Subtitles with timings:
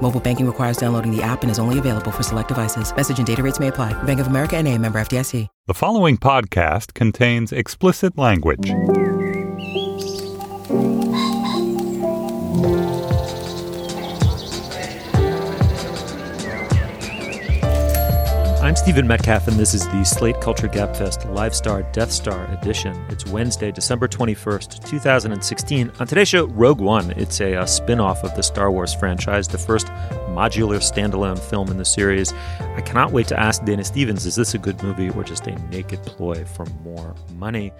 [0.00, 2.94] Mobile banking requires downloading the app and is only available for select devices.
[2.96, 3.92] Message and data rates may apply.
[4.04, 5.46] Bank of America and a member FDIC.
[5.66, 8.72] The following podcast contains explicit language.
[18.78, 22.96] Stephen Metcalf, and this is the Slate Culture Gabfest Live Star Death Star edition.
[23.08, 25.90] It's Wednesday, December 21st, 2016.
[25.98, 27.10] On today's show, Rogue One.
[27.10, 29.88] It's a, uh, a spin off of the Star Wars franchise, the first
[30.28, 32.32] modular standalone film in the series.
[32.60, 35.58] I cannot wait to ask Dana Stevens is this a good movie or just a
[35.70, 37.72] naked ploy for more money?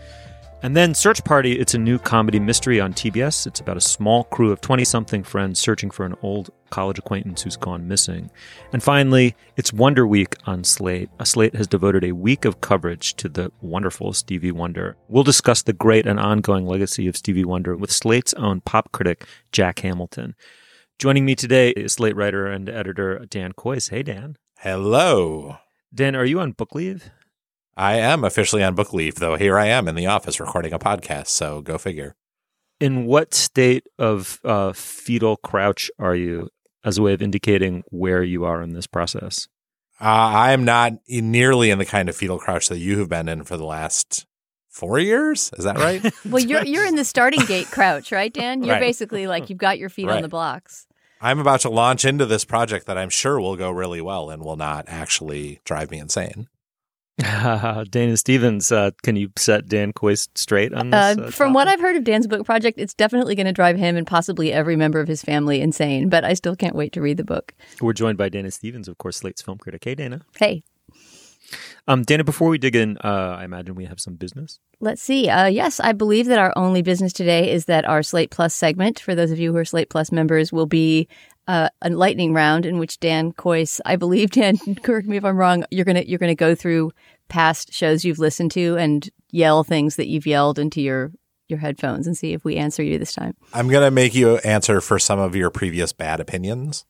[0.62, 3.46] And then Search Party, it's a new comedy mystery on TBS.
[3.46, 7.42] It's about a small crew of 20 something friends searching for an old college acquaintance
[7.42, 8.30] who's gone missing.
[8.72, 11.10] And finally, it's Wonder Week on Slate.
[11.18, 14.96] A Slate has devoted a week of coverage to the wonderful Stevie Wonder.
[15.08, 19.26] We'll discuss the great and ongoing legacy of Stevie Wonder with Slate's own pop critic,
[19.52, 20.34] Jack Hamilton.
[20.98, 23.90] Joining me today is Slate writer and editor Dan Kois.
[23.90, 24.36] Hey, Dan.
[24.58, 25.58] Hello.
[25.94, 27.10] Dan, are you on book leave?
[27.76, 30.80] I am officially on book leave, though here I am in the office recording a
[30.80, 32.16] podcast, so go figure.
[32.80, 36.48] In what state of uh, fetal crouch are you
[36.84, 39.48] as a way of indicating where you are in this process?
[40.00, 43.28] Uh, I am not nearly in the kind of fetal crouch that you have been
[43.28, 44.26] in for the last
[44.68, 45.50] four years.
[45.58, 46.04] Is that right?
[46.24, 48.62] well, you're you're in the starting gate crouch, right, Dan?
[48.62, 48.80] You're Right.
[48.80, 50.86] basically like you've got your feet on the blocks.
[51.20, 54.40] I'm about to launch into this project that I'm sure will go really well and
[54.44, 56.46] will not actually drive me insane.
[57.90, 61.26] Dana Stevens, uh, can you set Dan Kois straight on Uh, this?
[61.26, 61.66] uh, from what?
[61.66, 64.76] I've heard of Dan's book project, it's definitely going to drive him and possibly every
[64.76, 66.08] member of his family insane.
[66.08, 67.54] But I still can't wait to read the book.
[67.80, 69.82] We're joined by Dana Stevens, of course, Slate's film critic.
[69.84, 70.20] Hey, Dana.
[70.38, 70.62] Hey,
[71.88, 74.60] Um, Dana, before we dig in, uh, I imagine we have some business.
[74.80, 75.28] let's see.
[75.28, 79.00] Uh, yes, I believe that our only business today is that our Slate Plus segment,
[79.00, 81.08] for those of you who are Slate Plus members, will be
[81.48, 85.36] uh, a lightning round in which Dan Kois, I believe, Dan, correct me if I'm
[85.36, 85.64] wrong.
[85.70, 86.92] You're gonna you're gonna go through
[87.28, 91.12] past shows you've listened to and yell things that you've yelled into your
[91.48, 93.34] your headphones and see if we answer you this time.
[93.54, 96.84] I'm going to make you answer for some of your previous bad opinions.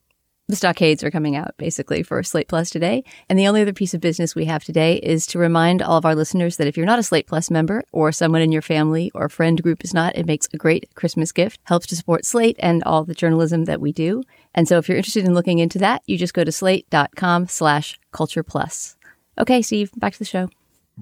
[0.49, 3.05] The stockades are coming out basically for Slate Plus today.
[3.29, 6.07] And the only other piece of business we have today is to remind all of
[6.07, 9.13] our listeners that if you're not a Slate Plus member or someone in your family
[9.15, 12.57] or friend group is not, it makes a great Christmas gift, helps to support Slate
[12.61, 14.23] and all the journalism that we do.
[14.59, 17.97] And so if you're interested in looking into that, you just go to slate.com slash
[18.11, 18.97] culture plus.
[19.39, 20.51] Okay, Steve, back to the show.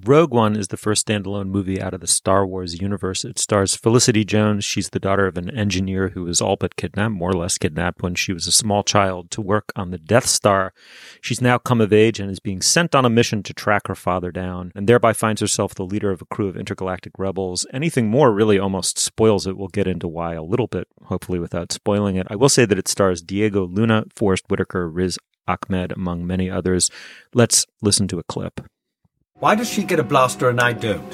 [0.04, 3.24] Rogue One is the first standalone movie out of the Star Wars universe.
[3.24, 4.62] It stars Felicity Jones.
[4.62, 8.02] She's the daughter of an engineer who was all but kidnapped, more or less kidnapped,
[8.02, 10.74] when she was a small child to work on the Death Star.
[11.22, 13.94] She's now come of age and is being sent on a mission to track her
[13.94, 17.66] father down, and thereby finds herself the leader of a crew of intergalactic rebels.
[17.72, 19.56] Anything more really almost spoils it.
[19.56, 22.26] We'll get into why a little bit, hopefully without spoiling it.
[22.28, 25.18] I will say that it stars Diego Luna, Forest Whitaker, Riz
[25.48, 26.90] Ahmed, among many others.
[27.32, 28.60] Let's listen to a clip.
[29.38, 31.12] Why does she get a blaster and I don't?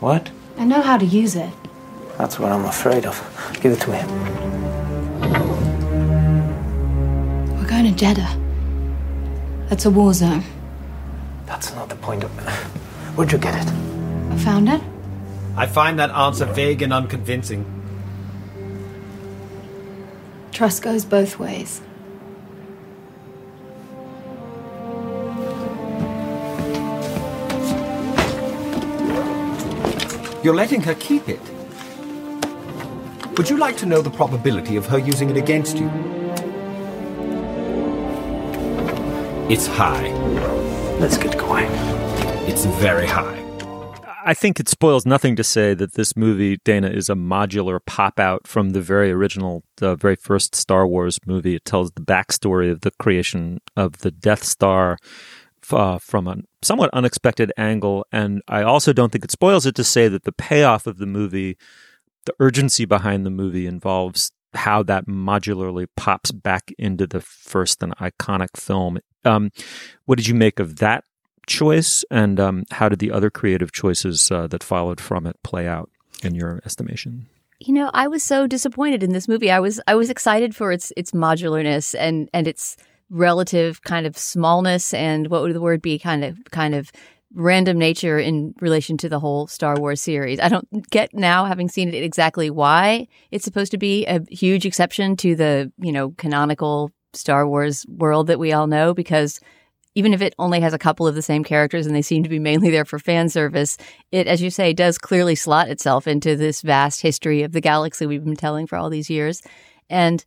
[0.00, 0.28] What?
[0.58, 1.52] I know how to use it.
[2.18, 3.16] That's what I'm afraid of.
[3.62, 4.08] Give it to him.
[7.56, 8.28] We're going to Jedha.
[9.68, 10.42] That's a war zone.
[11.46, 12.30] That's not the point of
[13.16, 13.72] Where'd you get it?
[14.32, 14.82] I found it.
[15.56, 17.64] I find that answer vague and unconvincing.
[20.50, 21.82] Trust goes both ways.
[30.42, 31.40] You're letting her keep it.
[33.36, 35.90] Would you like to know the probability of her using it against you?
[39.50, 40.08] It's high.
[40.98, 41.68] Let's get going.
[42.48, 43.36] It's very high.
[44.24, 48.18] I think it spoils nothing to say that this movie, Dana, is a modular pop
[48.18, 51.54] out from the very original, the very first Star Wars movie.
[51.54, 54.96] It tells the backstory of the creation of the Death Star
[55.70, 58.06] uh, from a somewhat unexpected angle.
[58.12, 61.06] And I also don't think it spoils it to say that the payoff of the
[61.06, 61.56] movie,
[62.26, 67.96] the urgency behind the movie, involves how that modularly pops back into the first and
[67.96, 68.98] iconic film.
[69.24, 69.50] Um,
[70.06, 71.04] what did you make of that
[71.46, 75.66] choice, and um, how did the other creative choices uh, that followed from it play
[75.66, 75.90] out
[76.22, 77.26] in your estimation?
[77.58, 79.50] You know, I was so disappointed in this movie.
[79.50, 82.76] I was I was excited for its its modularness and and its
[83.10, 86.90] relative kind of smallness and what would the word be kind of kind of
[87.34, 90.40] random nature in relation to the whole Star Wars series.
[90.40, 94.66] I don't get now having seen it exactly why it's supposed to be a huge
[94.66, 99.40] exception to the, you know, canonical Star Wars world that we all know because
[99.94, 102.28] even if it only has a couple of the same characters and they seem to
[102.28, 103.76] be mainly there for fan service,
[104.12, 108.06] it, as you say, does clearly slot itself into this vast history of the galaxy
[108.06, 109.42] we've been telling for all these years.
[109.88, 110.24] And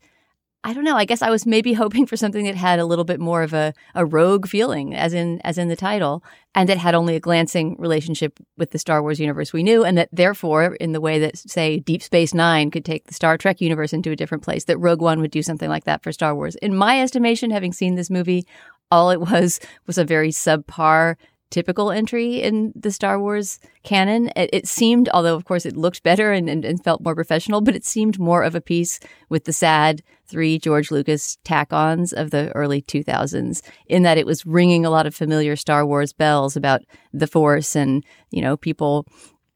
[0.65, 0.95] I don't know.
[0.95, 3.53] I guess I was maybe hoping for something that had a little bit more of
[3.53, 6.23] a, a rogue feeling, as in as in the title,
[6.55, 9.97] and that had only a glancing relationship with the Star Wars universe we knew, and
[9.97, 13.61] that therefore, in the way that say Deep Space Nine could take the Star Trek
[13.61, 16.33] universe into a different place, that Rogue One would do something like that for Star
[16.35, 16.55] Wars.
[16.55, 18.45] In my estimation, having seen this movie,
[18.89, 21.15] all it was was a very subpar
[21.53, 24.31] typical entry in the Star Wars canon.
[24.35, 27.61] It, it seemed, although of course it looked better and, and, and, felt more professional,
[27.61, 32.11] but it seemed more of a piece with the sad three George Lucas tack ons
[32.11, 36.11] of the early 2000s, in that it was ringing a lot of familiar Star Wars
[36.11, 36.81] bells about
[37.13, 39.05] the Force and, you know, people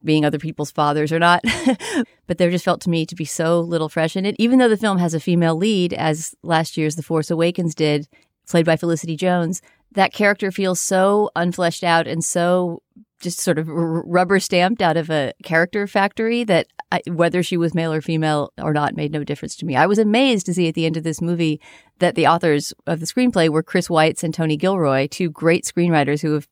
[0.03, 1.43] being other people's fathers or not.
[2.27, 4.69] but there just felt to me to be so little fresh in it, even though
[4.69, 8.07] the film has a female lead, as last year's The Force Awakens did,
[8.47, 12.81] played by Felicity Jones that character feels so unfleshed out and so
[13.19, 17.73] just sort of rubber stamped out of a character factory that I, whether she was
[17.73, 19.75] male or female or not made no difference to me.
[19.75, 21.59] I was amazed to see at the end of this movie
[21.99, 26.21] that the authors of the screenplay were Chris Weitz and Tony Gilroy, two great screenwriters
[26.21, 26.47] who have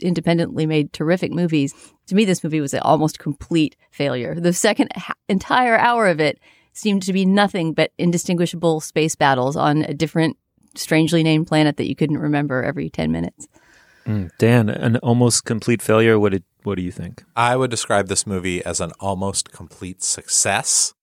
[0.00, 1.74] independently made terrific movies.
[2.06, 4.34] To me, this movie was an almost complete failure.
[4.38, 4.90] The second
[5.28, 6.38] entire hour of it
[6.72, 10.36] seemed to be nothing but indistinguishable space battles on a different
[10.78, 13.48] strangely named planet that you couldn't remember every 10 minutes.
[14.06, 16.18] Mm, Dan, an almost complete failure.
[16.18, 17.24] What did what do you think?
[17.36, 20.94] I would describe this movie as an almost complete success.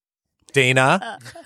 [0.54, 1.20] Dana.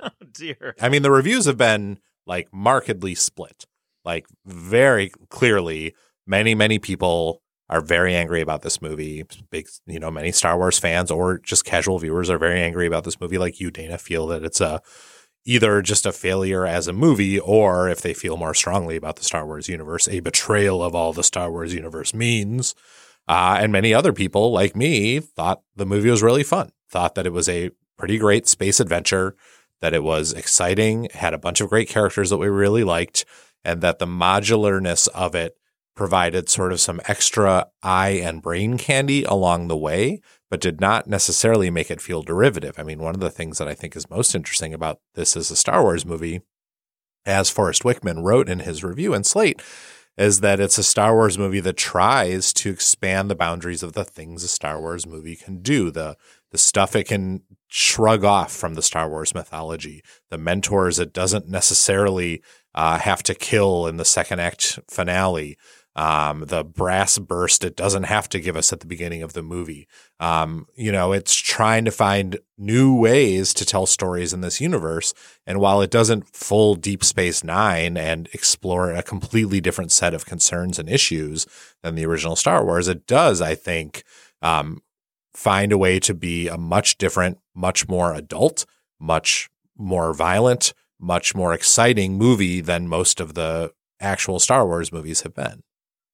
[0.00, 0.74] oh dear.
[0.80, 3.66] I mean, the reviews have been like markedly split.
[4.04, 5.94] Like very clearly,
[6.26, 9.24] many, many people are very angry about this movie.
[9.50, 13.04] Big, you know, many Star Wars fans or just casual viewers are very angry about
[13.04, 13.38] this movie.
[13.38, 14.82] Like you, Dana, feel that it's a
[15.44, 19.24] either just a failure as a movie or if they feel more strongly about the
[19.24, 22.74] Star Wars universe, a betrayal of all the Star Wars universe means.
[23.28, 27.26] Uh, and many other people like me thought the movie was really fun, thought that
[27.26, 29.36] it was a pretty great space adventure,
[29.80, 33.24] that it was exciting, had a bunch of great characters that we really liked,
[33.64, 35.56] and that the modularness of it
[35.94, 40.20] provided sort of some extra eye and brain candy along the way
[40.52, 42.74] but did not necessarily make it feel derivative.
[42.76, 45.50] I mean, one of the things that I think is most interesting about this as
[45.50, 46.42] a Star Wars movie,
[47.24, 49.62] as Forrest Wickman wrote in his review in Slate,
[50.18, 54.04] is that it's a Star Wars movie that tries to expand the boundaries of the
[54.04, 56.18] things a Star Wars movie can do, the
[56.50, 61.48] the stuff it can shrug off from the Star Wars mythology, the mentors it doesn't
[61.48, 62.42] necessarily
[62.74, 65.56] uh, have to kill in the second act finale,
[65.94, 69.42] um, the brass burst it doesn't have to give us at the beginning of the
[69.42, 69.86] movie.
[70.20, 75.12] Um, you know, it's trying to find new ways to tell stories in this universe.
[75.46, 80.24] And while it doesn't full Deep Space Nine and explore a completely different set of
[80.24, 81.46] concerns and issues
[81.82, 84.04] than the original Star Wars, it does, I think,
[84.40, 84.80] um,
[85.34, 88.64] find a way to be a much different, much more adult,
[88.98, 95.22] much more violent, much more exciting movie than most of the actual Star Wars movies
[95.22, 95.62] have been.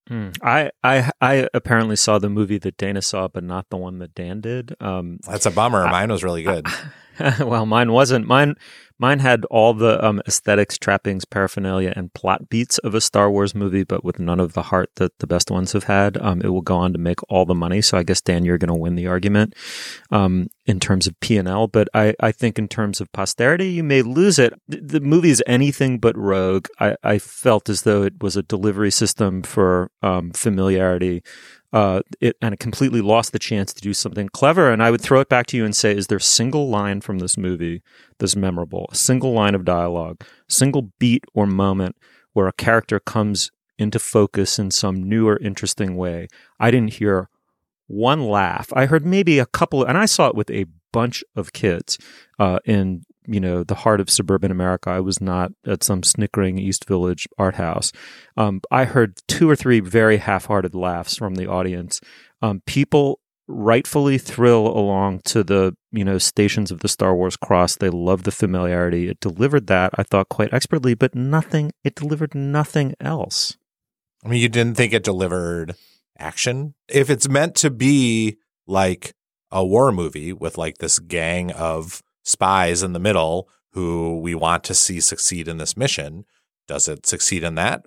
[0.09, 0.37] Mm.
[0.43, 4.15] I, I I apparently saw the movie that Dana saw, but not the one that
[4.15, 4.75] Dan did.
[4.81, 5.87] Um, That's a bummer.
[5.87, 6.67] I, mine was really good.
[6.67, 6.91] I,
[7.41, 8.27] well, mine wasn't.
[8.27, 8.57] Mine
[9.01, 13.55] Mine had all the um, aesthetics, trappings, paraphernalia, and plot beats of a Star Wars
[13.55, 16.17] movie, but with none of the heart that the best ones have had.
[16.17, 17.81] Um, it will go on to make all the money.
[17.81, 19.55] So I guess Dan, you're going to win the argument
[20.11, 21.69] um, in terms of P and L.
[21.69, 24.53] But I, I think in terms of posterity, you may lose it.
[24.67, 26.67] The, the movie is anything but rogue.
[26.81, 31.23] I, I felt as though it was a delivery system for um, familiarity
[31.73, 34.71] uh, it and it completely lost the chance to do something clever.
[34.71, 37.01] And I would throw it back to you and say, is there a single line
[37.01, 37.83] from this movie
[38.19, 38.89] that's memorable?
[38.91, 41.97] A single line of dialogue, single beat or moment
[42.33, 46.29] where a character comes into focus in some new or interesting way?
[46.59, 47.29] I didn't hear
[47.87, 48.73] one laugh.
[48.75, 51.99] I heard maybe a couple, and I saw it with a bunch of kids
[52.39, 54.91] uh, in you know the heart of suburban America.
[54.91, 57.93] I was not at some snickering East Village art house.
[58.37, 62.01] Um, I heard two or three very half-hearted laughs from the audience.
[62.43, 67.77] Um, people rightfully thrill along to the you know stations of the Star Wars cross.
[67.77, 69.09] They love the familiarity.
[69.09, 71.73] It delivered that I thought quite expertly, but nothing.
[71.85, 73.57] It delivered nothing else.
[74.25, 75.75] I mean, you didn't think it delivered
[76.19, 76.75] action.
[76.89, 79.15] If it's meant to be like
[79.51, 84.65] a war movie with like this gang of spies in the middle who we want
[84.65, 86.25] to see succeed in this mission,
[86.67, 87.85] Does it succeed in that?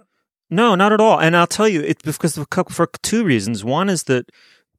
[0.50, 1.19] No, not at all.
[1.19, 3.63] And I'll tell you, it's because of, for two reasons.
[3.63, 4.29] One is that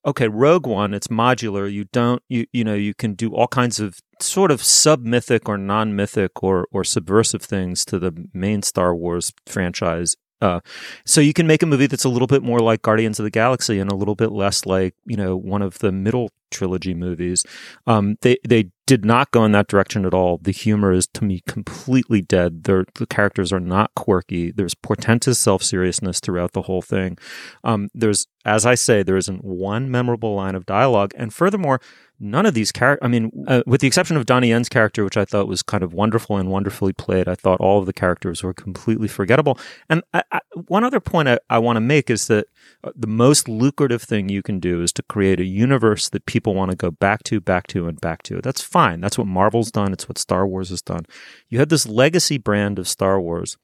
[0.04, 1.72] okay, Rogue One, it's modular.
[1.72, 5.48] You don't you you know you can do all kinds of sort of sub mythic
[5.48, 10.16] or non mythic or or subversive things to the main Star Wars franchise.
[10.42, 10.58] Uh,
[11.06, 13.30] so you can make a movie that's a little bit more like Guardians of the
[13.30, 17.44] Galaxy and a little bit less like you know one of the middle trilogy movies.
[17.86, 20.38] Um, they they did not go in that direction at all.
[20.42, 22.64] The humor is to me completely dead.
[22.64, 24.50] They're, the characters are not quirky.
[24.50, 27.18] There's portentous self seriousness throughout the whole thing.
[27.64, 31.80] Um, there's, as I say, there isn't one memorable line of dialogue, and furthermore,
[32.22, 35.16] none of these characters, I mean, uh, with the exception of Donnie Yen's character, which
[35.16, 38.42] I thought was kind of wonderful and wonderfully played, I thought all of the characters
[38.42, 39.58] were completely forgettable.
[39.90, 42.46] And I, I, one other point I, I want to make is that
[42.84, 46.54] uh, the most lucrative thing you can do is to create a universe that people
[46.54, 48.40] want to go back to, back to, and back to.
[48.40, 49.00] That's fine.
[49.00, 49.92] That's what Marvel's done.
[49.92, 51.06] It's what Star Wars has done.
[51.48, 53.56] You had this legacy brand of Star Wars.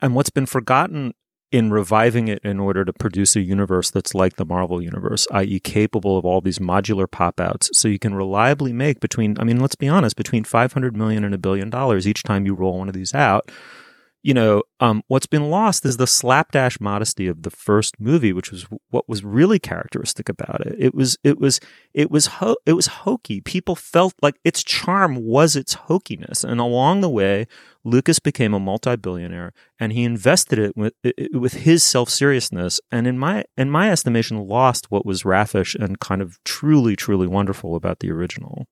[0.00, 1.14] And what's been forgotten
[1.54, 5.60] in reviving it in order to produce a universe that's like the Marvel universe, i.e.,
[5.60, 7.70] capable of all these modular pop outs.
[7.74, 11.32] So you can reliably make between, I mean, let's be honest, between 500 million and
[11.32, 13.52] a billion dollars each time you roll one of these out
[14.24, 18.50] you know, um, what's been lost is the slapdash modesty of the first movie, which
[18.50, 20.74] was what was really characteristic about it.
[20.78, 21.60] It was, it was,
[21.92, 23.42] it was, ho- it was hokey.
[23.42, 27.46] People felt like its charm was its hokiness, and along the way,
[27.84, 30.94] Lucas became a multi-billionaire, and he invested it with
[31.34, 36.22] with his self-seriousness, and in my in my estimation, lost what was raffish and kind
[36.22, 38.66] of truly, truly wonderful about the original.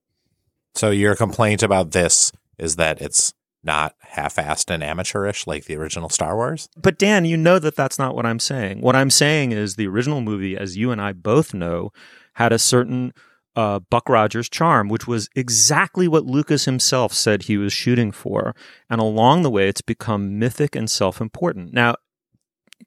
[0.73, 6.09] So your complaint about this is that it's not half-assed and amateurish like the original
[6.09, 6.67] Star Wars.
[6.75, 8.81] But Dan, you know that that's not what I'm saying.
[8.81, 11.91] What I'm saying is the original movie, as you and I both know,
[12.33, 13.13] had a certain
[13.55, 18.55] uh, Buck Rogers charm, which was exactly what Lucas himself said he was shooting for.
[18.89, 21.73] And along the way, it's become mythic and self-important.
[21.73, 21.95] Now,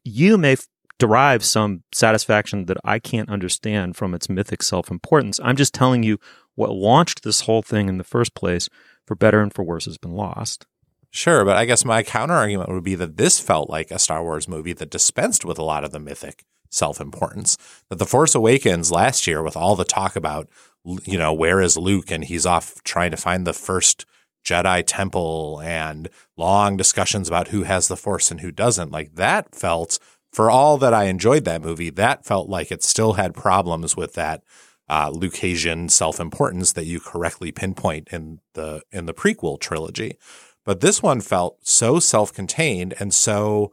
[0.03, 0.67] you may f-
[0.99, 5.39] derive some satisfaction that I can't understand from its mythic self-importance.
[5.43, 6.19] I'm just telling you
[6.55, 8.67] what launched this whole thing in the first place
[9.07, 10.67] for better and for worse, has been lost.
[11.09, 14.21] Sure, but I guess my counter argument would be that this felt like a Star
[14.21, 17.57] Wars movie that dispensed with a lot of the mythic self importance.
[17.89, 20.49] That The Force Awakens last year, with all the talk about,
[20.83, 24.05] you know, where is Luke and he's off trying to find the first
[24.45, 29.55] Jedi temple and long discussions about who has the Force and who doesn't, like that
[29.55, 29.99] felt,
[30.31, 34.13] for all that I enjoyed that movie, that felt like it still had problems with
[34.13, 34.43] that
[34.89, 40.17] uh, Lucasian self-importance that you correctly pinpoint in the in the prequel trilogy.
[40.65, 43.71] But this one felt so self-contained and so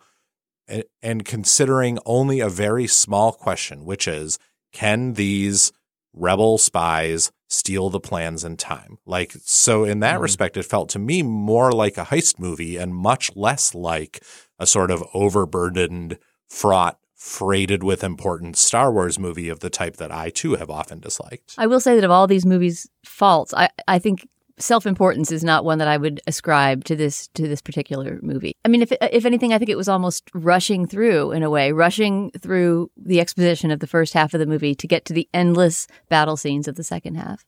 [1.03, 4.39] and considering only a very small question, which is
[4.73, 5.73] can these
[6.13, 8.99] rebel spies steal the plans in time?
[9.07, 10.23] Like so in that mm.
[10.23, 14.23] respect it felt to me more like a heist movie and much less like
[14.59, 16.19] a sort of overburdened
[16.49, 21.01] fraught freighted with important Star Wars movie of the type that I too have often
[21.01, 21.55] disliked.
[21.57, 24.29] I will say that of all these movies' faults, I, I think
[24.59, 28.55] self-importance is not one that I would ascribe to this to this particular movie.
[28.63, 31.73] I mean, if if anything, I think it was almost rushing through in a way,
[31.73, 35.27] rushing through the exposition of the first half of the movie to get to the
[35.33, 37.47] endless battle scenes of the second half.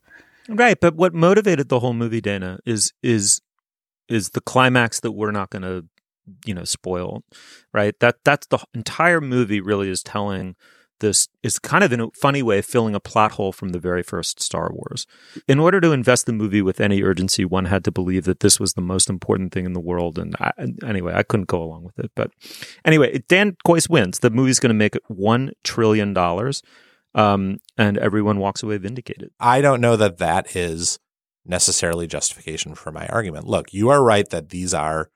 [0.48, 3.42] Right, but what motivated the whole movie, Dana, is is
[4.08, 5.84] is the climax that we're not going to
[6.44, 7.22] you know spoiled
[7.72, 10.56] right that that's the entire movie really is telling
[11.00, 14.02] this is kind of in a funny way filling a plot hole from the very
[14.02, 15.06] first Star Wars.
[15.46, 18.58] In order to invest the movie with any urgency, one had to believe that this
[18.58, 20.18] was the most important thing in the world.
[20.18, 20.52] And I,
[20.84, 22.10] anyway, I couldn't go along with it.
[22.14, 22.30] But
[22.84, 24.20] anyway, Dan Kois wins.
[24.20, 26.62] The movie's going to make one trillion dollars,
[27.14, 29.30] um, and everyone walks away vindicated.
[29.38, 30.98] I don't know that that is
[31.44, 33.46] necessarily justification for my argument.
[33.46, 35.10] Look, you are right that these are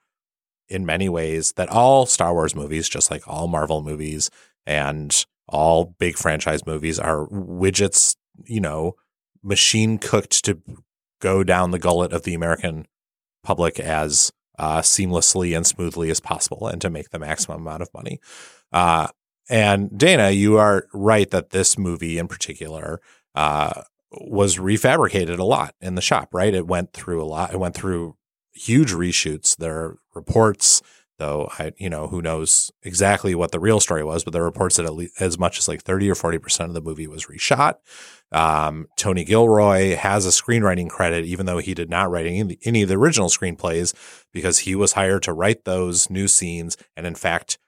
[0.70, 4.30] in many ways that all Star Wars movies, just like all Marvel movies
[4.66, 8.94] and all big franchise movies, are widgets, you know,
[9.42, 10.60] machine cooked to
[11.20, 12.86] go down the gullet of the American
[13.42, 17.92] public as uh, seamlessly and smoothly as possible and to make the maximum amount of
[17.94, 18.20] money.
[18.72, 19.08] Uh,
[19.48, 23.00] and Dana, you are right that this movie in particular
[23.34, 26.54] uh, was refabricated a lot in the shop, right?
[26.54, 27.52] It went through a lot.
[27.52, 28.16] It went through
[28.52, 29.56] huge reshoots.
[29.56, 30.82] There are reports,
[31.18, 34.46] though I, you know, who knows exactly what the real story was, but there are
[34.46, 37.26] reports that at least as much as like 30 or 40% of the movie was
[37.26, 37.74] reshot.
[38.32, 42.82] Um, Tony Gilroy has a screenwriting credit, even though he did not write any, any
[42.82, 43.92] of the original screenplays
[44.32, 46.76] because he was hired to write those new scenes.
[46.96, 47.58] And in fact,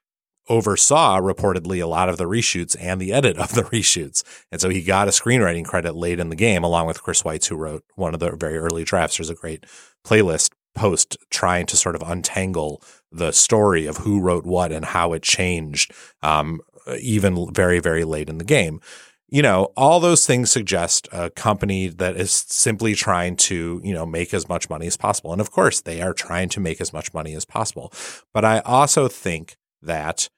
[0.48, 4.22] oversaw reportedly a lot of the reshoots and the edit of the reshoots.
[4.50, 7.46] And so he got a screenwriting credit late in the game, along with Chris Weitz,
[7.46, 9.16] who wrote one of the very early drafts.
[9.16, 9.64] There's a great
[10.04, 15.12] playlist post trying to sort of untangle the story of who wrote what and how
[15.12, 16.60] it changed, um,
[16.98, 18.80] even very, very late in the game.
[19.28, 24.04] You know, all those things suggest a company that is simply trying to, you know,
[24.04, 25.32] make as much money as possible.
[25.32, 27.92] And of course, they are trying to make as much money as possible.
[28.34, 30.28] But I also think that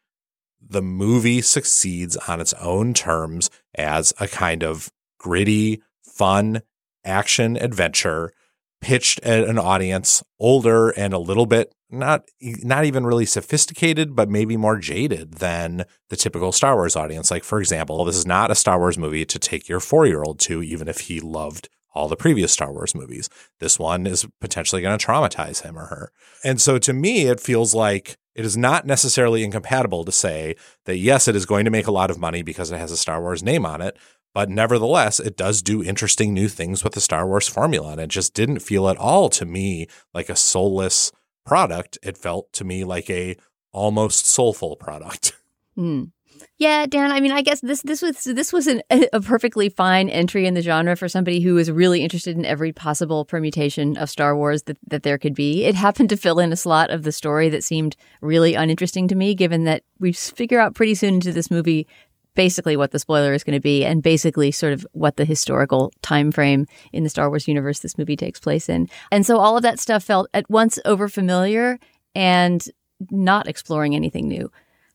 [0.60, 6.62] the movie succeeds on its own terms as a kind of gritty, fun
[7.04, 8.32] action adventure
[8.80, 14.28] pitched at an audience older and a little bit not not even really sophisticated but
[14.28, 17.30] maybe more jaded than the typical Star Wars audience.
[17.30, 20.62] Like for example this is not a Star Wars movie to take your 4-year-old to
[20.62, 23.30] even if he loved all the previous Star Wars movies.
[23.60, 26.10] This one is potentially going to traumatize him or her.
[26.42, 30.98] And so to me it feels like it is not necessarily incompatible to say that
[30.98, 33.20] yes it is going to make a lot of money because it has a Star
[33.20, 33.96] Wars name on it
[34.34, 37.92] but nevertheless, it does do interesting new things with the Star Wars formula.
[37.92, 41.12] And it just didn't feel at all to me like a soulless
[41.46, 41.98] product.
[42.02, 43.36] It felt to me like a
[43.72, 45.32] almost soulful product.
[45.76, 46.12] Mm.
[46.56, 47.10] Yeah, Dan.
[47.10, 48.80] I mean, I guess this this was this was an,
[49.12, 52.72] a perfectly fine entry in the genre for somebody who was really interested in every
[52.72, 55.64] possible permutation of Star Wars that, that there could be.
[55.64, 59.16] It happened to fill in a slot of the story that seemed really uninteresting to
[59.16, 61.88] me, given that we figure out pretty soon into this movie
[62.34, 65.92] basically what the spoiler is going to be and basically sort of what the historical
[66.02, 68.88] time frame in the Star Wars universe this movie takes place in.
[69.10, 71.78] And so all of that stuff felt at once overfamiliar
[72.14, 72.64] and
[73.10, 74.50] not exploring anything new.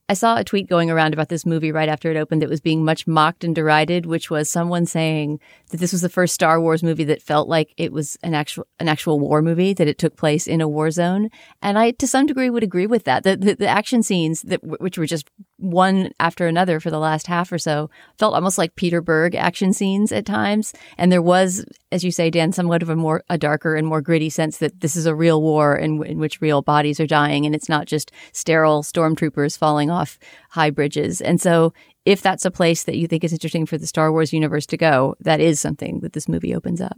[0.10, 2.62] I saw a tweet going around about this movie right after it opened that was
[2.62, 6.60] being much mocked and derided, which was someone saying that this was the first Star
[6.60, 10.00] Wars movie that felt like it was an actual an actual war movie, that it
[10.00, 11.30] took place in a war zone.
[11.62, 13.24] And I, to some degree, would agree with that.
[13.24, 15.30] The, the, the action scenes that which were just
[15.60, 19.74] one after another for the last half or so felt almost like Peter Berg action
[19.74, 20.74] scenes at times.
[20.98, 24.02] And there was, as you say, Dan, somewhat of a more a darker and more
[24.02, 27.46] gritty sense that this is a real war in, in which real bodies are dying,
[27.46, 30.20] and it's not just sterile stormtroopers falling off off
[30.52, 31.22] high bridges.
[31.22, 31.74] And so,
[32.06, 34.78] if that's a place that you think is interesting for the Star Wars universe to
[34.78, 36.98] go, that is something that this movie opens up.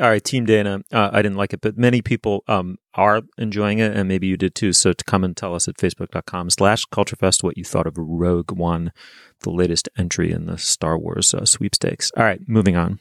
[0.00, 3.80] All right, Team Dana, uh, I didn't like it, but many people um, are enjoying
[3.80, 4.72] it, and maybe you did too.
[4.72, 8.50] So to come and tell us at facebook.com slash culturefest what you thought of Rogue
[8.50, 8.92] One,
[9.40, 12.10] the latest entry in the Star Wars uh, sweepstakes.
[12.16, 12.98] All right, moving on.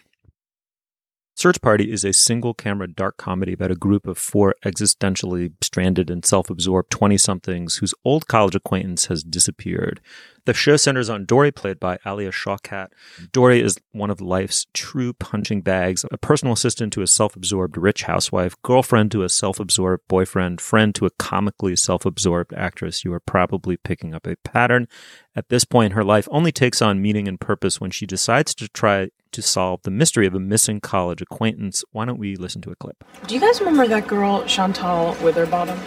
[1.40, 6.10] Search Party is a single camera dark comedy about a group of four existentially stranded
[6.10, 10.02] and self absorbed 20 somethings whose old college acquaintance has disappeared.
[10.50, 12.88] The show centers on Dory, played by Alia Shawkat.
[13.32, 17.78] Dory is one of life's true punching bags, a personal assistant to a self absorbed
[17.78, 23.06] rich housewife, girlfriend to a self absorbed boyfriend, friend to a comically self absorbed actress.
[23.06, 24.88] You are probably picking up a pattern.
[25.36, 28.68] At this point, her life only takes on meaning and purpose when she decides to
[28.70, 31.84] try to solve the mystery of a missing college acquaintance.
[31.92, 33.04] Why don't we listen to a clip?
[33.28, 35.78] Do you guys remember that girl, Chantal Witherbottom?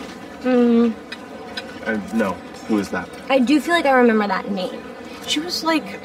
[0.45, 0.93] Hmm.
[1.85, 2.37] Uh, no.
[2.69, 3.09] Who is that?
[3.29, 4.83] I do feel like I remember that name.
[5.27, 6.01] She was like,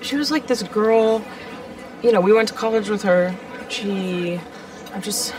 [0.00, 1.24] she was like this girl.
[2.02, 3.34] You know, we went to college with her.
[3.68, 4.40] She,
[4.94, 5.34] I'm just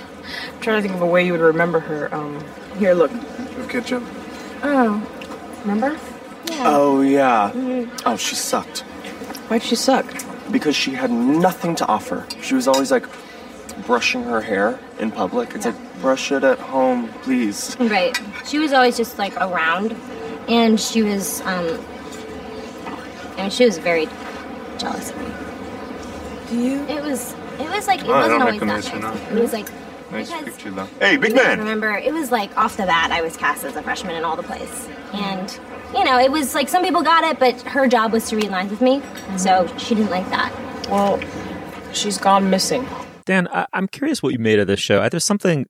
[0.54, 2.14] I'm trying to think of a way you would remember her.
[2.14, 2.44] Um,
[2.78, 3.12] here, look.
[3.58, 4.04] Your ketchup.
[4.64, 5.06] Oh.
[5.64, 5.98] Remember?
[6.50, 6.64] Yeah.
[6.66, 7.52] Oh yeah.
[7.54, 8.02] Mhm.
[8.06, 8.80] Oh, she sucked.
[9.50, 10.06] Why'd she suck?
[10.52, 12.26] Because she had nothing to offer.
[12.42, 13.06] She was always like
[13.86, 15.54] brushing her hair in public.
[15.56, 17.76] It's like brush it at home, please.
[17.80, 18.20] Right.
[18.46, 19.96] She was always just like around,
[20.48, 21.80] and she was, um,
[23.38, 24.08] I mean, she was very
[24.78, 25.26] jealous of me.
[26.50, 26.82] Do you?
[26.86, 29.32] It was, it was like, it Oh, wasn't don't always that her nice.
[29.32, 29.68] It was like,
[30.12, 30.90] Nice because picture though.
[31.00, 31.60] Hey, big man.
[31.60, 34.36] Remember, it was like off the bat, I was cast as a freshman in all
[34.36, 35.58] the plays, and
[35.94, 38.50] you know, it was like some people got it, but her job was to read
[38.52, 39.02] lines with me,
[39.38, 40.52] so she didn't like that.
[40.90, 41.18] Well,
[41.94, 42.86] she's gone missing.
[43.24, 45.08] Dan, I- I'm curious what you made of this show.
[45.08, 45.66] There's something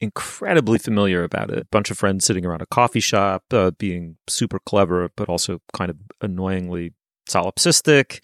[0.00, 1.58] incredibly familiar about it.
[1.58, 5.60] A bunch of friends sitting around a coffee shop, uh, being super clever, but also
[5.72, 6.92] kind of annoyingly
[7.28, 8.20] solipsistic.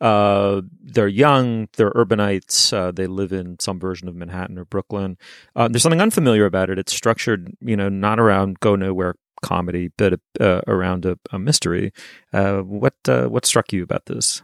[0.00, 5.16] Uh, they're young, they're urbanites, uh, they live in some version of Manhattan or Brooklyn.
[5.56, 6.78] Uh, there's something unfamiliar about it.
[6.78, 11.92] It's structured, you know, not around go nowhere comedy, but uh, around a, a mystery.
[12.32, 14.42] Uh, what what struck you about this?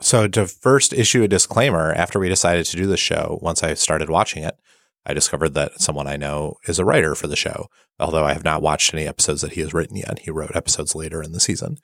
[0.00, 3.74] So to first issue a disclaimer, after we decided to do the show, once I
[3.74, 4.58] started watching it,
[5.04, 7.66] I discovered that someone I know is a writer for the show.
[7.98, 10.94] Although I have not watched any episodes that he has written yet, he wrote episodes
[10.94, 11.78] later in the season.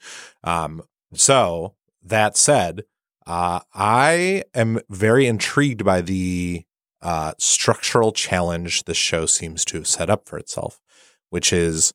[0.44, 0.82] Um,
[1.14, 2.84] so that said,
[3.26, 6.64] uh, I am very intrigued by the
[7.02, 10.80] uh, structural challenge the show seems to have set up for itself,
[11.30, 11.92] which is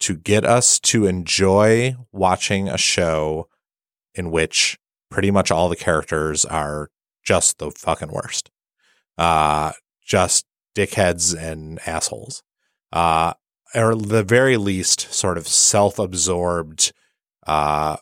[0.00, 3.48] to get us to enjoy watching a show
[4.14, 4.78] in which
[5.10, 6.90] pretty much all the characters are
[7.24, 8.50] just the fucking worst.
[9.16, 9.72] Uh,
[10.04, 10.46] just
[10.78, 12.42] dickheads and assholes.
[12.92, 13.34] uh,
[13.74, 16.92] or the very least, sort of self-absorbed
[17.46, 17.96] uh,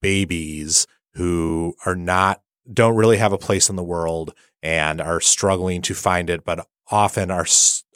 [0.00, 2.40] babies who are not
[2.72, 6.66] don't really have a place in the world and are struggling to find it, but
[6.90, 7.46] often are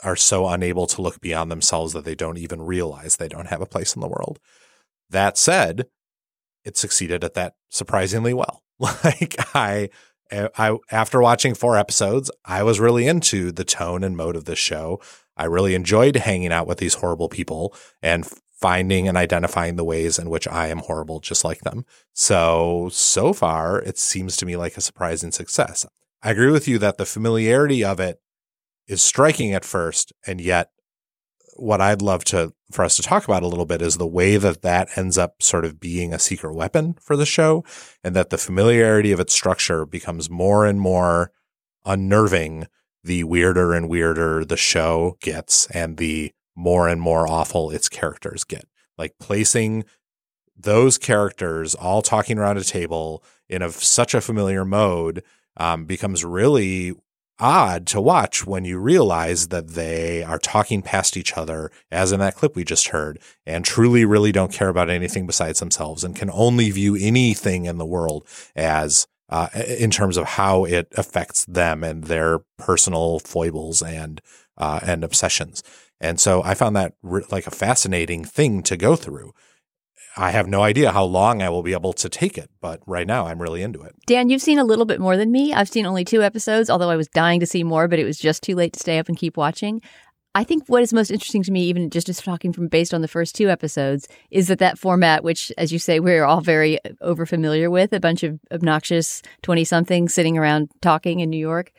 [0.02, 3.60] are so unable to look beyond themselves that they don't even realize they don't have
[3.62, 4.40] a place in the world.
[5.10, 5.86] That said,
[6.64, 8.62] it succeeded at that surprisingly well.
[9.04, 9.90] Like I
[10.32, 14.58] I after watching four episodes, I was really into the tone and mode of this
[14.58, 15.00] show.
[15.36, 20.18] I really enjoyed hanging out with these horrible people and finding and identifying the ways
[20.18, 21.84] in which I am horrible just like them.
[22.12, 25.86] So so far, it seems to me like a surprising success.
[26.22, 28.20] I agree with you that the familiarity of it
[28.86, 30.70] is striking at first, and yet
[31.56, 34.36] what I'd love to for us to talk about a little bit is the way
[34.36, 37.64] that that ends up sort of being a secret weapon for the show,
[38.02, 41.30] and that the familiarity of its structure becomes more and more
[41.84, 42.66] unnerving
[43.04, 48.44] the weirder and weirder the show gets, and the more and more awful its characters
[48.44, 48.64] get.
[48.96, 49.84] Like placing
[50.56, 55.22] those characters all talking around a table in a, such a familiar mode
[55.56, 56.94] um, becomes really
[57.38, 62.20] odd to watch when you realize that they are talking past each other, as in
[62.20, 66.16] that clip we just heard, and truly really don't care about anything besides themselves and
[66.16, 71.44] can only view anything in the world as uh, in terms of how it affects
[71.46, 74.20] them and their personal foibles and
[74.58, 75.62] uh, and obsessions.
[76.00, 79.32] And so I found that re- like a fascinating thing to go through.
[80.16, 83.06] I have no idea how long I will be able to take it, but right
[83.06, 83.94] now I'm really into it.
[84.06, 85.54] Dan, you've seen a little bit more than me.
[85.54, 88.18] I've seen only two episodes, although I was dying to see more, but it was
[88.18, 89.80] just too late to stay up and keep watching.
[90.34, 93.02] I think what is most interesting to me, even just as talking from based on
[93.02, 96.78] the first two episodes, is that that format, which, as you say, we're all very
[97.00, 101.72] over familiar with, a bunch of obnoxious 20 somethings sitting around talking in New York,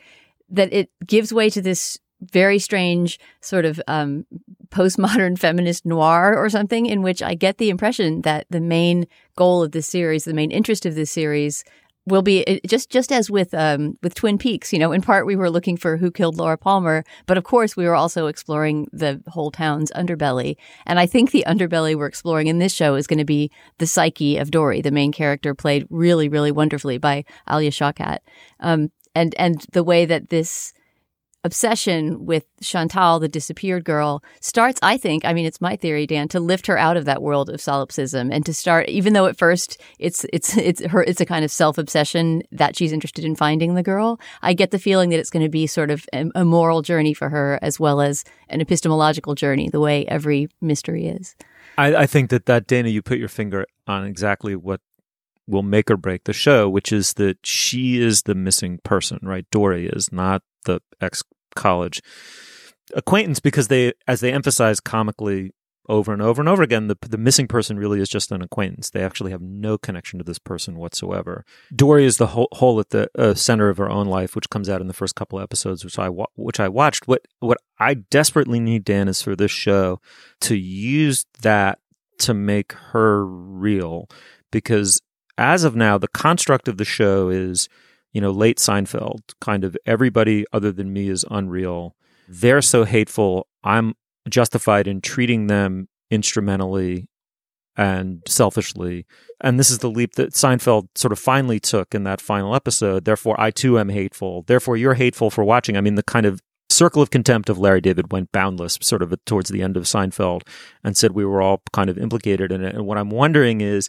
[0.50, 1.98] that it gives way to this
[2.32, 4.26] very strange sort of um,
[4.68, 9.06] postmodern feminist noir or something in which I get the impression that the main
[9.36, 11.64] goal of this series, the main interest of this series,
[12.06, 14.72] will be just just as with um, with Twin Peaks.
[14.72, 17.76] You know, in part we were looking for who killed Laura Palmer, but of course
[17.76, 20.56] we were also exploring the whole town's underbelly.
[20.86, 23.86] And I think the underbelly we're exploring in this show is going to be the
[23.86, 28.18] psyche of Dory, the main character, played really really wonderfully by Alia Shawkat.
[28.60, 30.72] Um, and and the way that this
[31.44, 36.26] obsession with Chantal, the disappeared girl, starts, I think, I mean, it's my theory, Dan,
[36.28, 39.38] to lift her out of that world of solipsism and to start, even though at
[39.38, 43.36] first it's, it's, it's her, it's a kind of self obsession that she's interested in
[43.36, 44.18] finding the girl.
[44.42, 47.28] I get the feeling that it's going to be sort of a, moral journey for
[47.28, 51.34] her as well as an epistemological journey, the way every mystery is.
[51.76, 54.80] I, I think that that Dana, you put your finger on exactly what
[55.46, 59.46] will make or break the show, which is that she is the missing person, right?
[59.50, 61.22] Dory is not the ex
[61.54, 62.02] college
[62.94, 65.52] acquaintance because they, as they emphasize comically
[65.88, 68.90] over and over and over again, the the missing person really is just an acquaintance.
[68.90, 71.44] They actually have no connection to this person whatsoever.
[71.74, 74.68] Dory is the whole, whole at the uh, center of her own life, which comes
[74.68, 77.06] out in the first couple episodes, which I wa- which I watched.
[77.06, 80.00] What what I desperately need, Dan, is for this show
[80.42, 81.80] to use that
[82.20, 84.08] to make her real,
[84.50, 85.00] because
[85.36, 87.68] as of now, the construct of the show is
[88.14, 91.94] you know, late Seinfeld, kind of everybody other than me is unreal.
[92.26, 93.48] They're so hateful.
[93.62, 93.94] I'm
[94.30, 97.08] justified in treating them instrumentally
[97.76, 99.04] and selfishly.
[99.40, 103.04] And this is the leap that Seinfeld sort of finally took in that final episode.
[103.04, 104.42] Therefore, I too am hateful.
[104.46, 105.76] Therefore, you're hateful for watching.
[105.76, 109.12] I mean, the kind of circle of contempt of Larry David went boundless sort of
[109.26, 110.42] towards the end of Seinfeld
[110.82, 112.74] and said we were all kind of implicated in it.
[112.74, 113.88] And what I'm wondering is,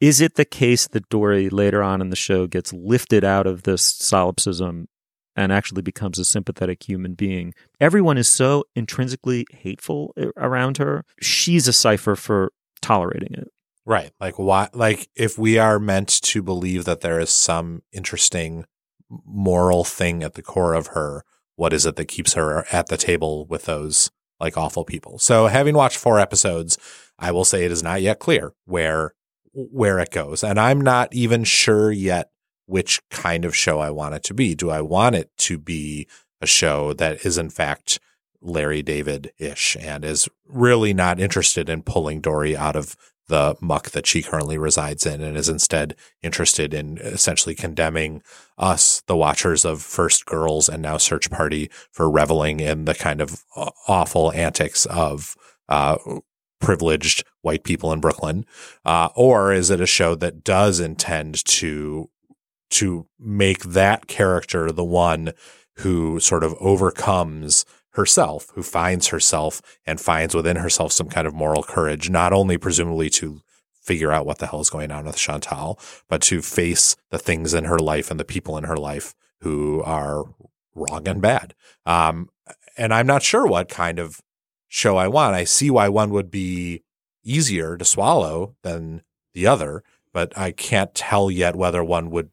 [0.00, 3.62] is it the case that Dory later on in the show gets lifted out of
[3.64, 4.88] this solipsism
[5.36, 7.52] and actually becomes a sympathetic human being?
[7.80, 11.04] Everyone is so intrinsically hateful uh, around her.
[11.20, 13.48] She's a cipher for tolerating it.
[13.84, 14.12] Right.
[14.20, 18.64] Like why like if we are meant to believe that there is some interesting
[19.08, 21.24] moral thing at the core of her,
[21.56, 25.18] what is it that keeps her at the table with those like awful people?
[25.18, 26.78] So having watched four episodes,
[27.18, 29.14] I will say it is not yet clear where
[29.52, 30.44] where it goes.
[30.44, 32.30] And I'm not even sure yet
[32.66, 34.54] which kind of show I want it to be.
[34.54, 36.06] Do I want it to be
[36.40, 37.98] a show that is in fact
[38.40, 42.96] Larry David ish and is really not interested in pulling Dory out of
[43.30, 48.22] the muck that she currently resides in and is instead interested in essentially condemning
[48.58, 53.20] us, the watchers of First Girls and now Search Party, for reveling in the kind
[53.20, 53.44] of
[53.86, 55.36] awful antics of
[55.68, 55.96] uh,
[56.60, 58.44] privileged white people in Brooklyn,
[58.84, 62.10] uh, or is it a show that does intend to
[62.70, 65.32] to make that character the one
[65.78, 71.34] who sort of overcomes herself, who finds herself and finds within herself some kind of
[71.34, 73.40] moral courage, not only presumably to
[73.80, 77.54] figure out what the hell is going on with Chantal, but to face the things
[77.54, 80.24] in her life and the people in her life who are
[80.74, 81.54] wrong and bad.
[81.86, 82.28] Um,
[82.76, 84.20] and I'm not sure what kind of
[84.68, 85.34] show I want.
[85.34, 86.82] I see why one would be
[87.22, 89.02] easier to swallow than
[89.32, 92.30] the other, but I can't tell yet whether one would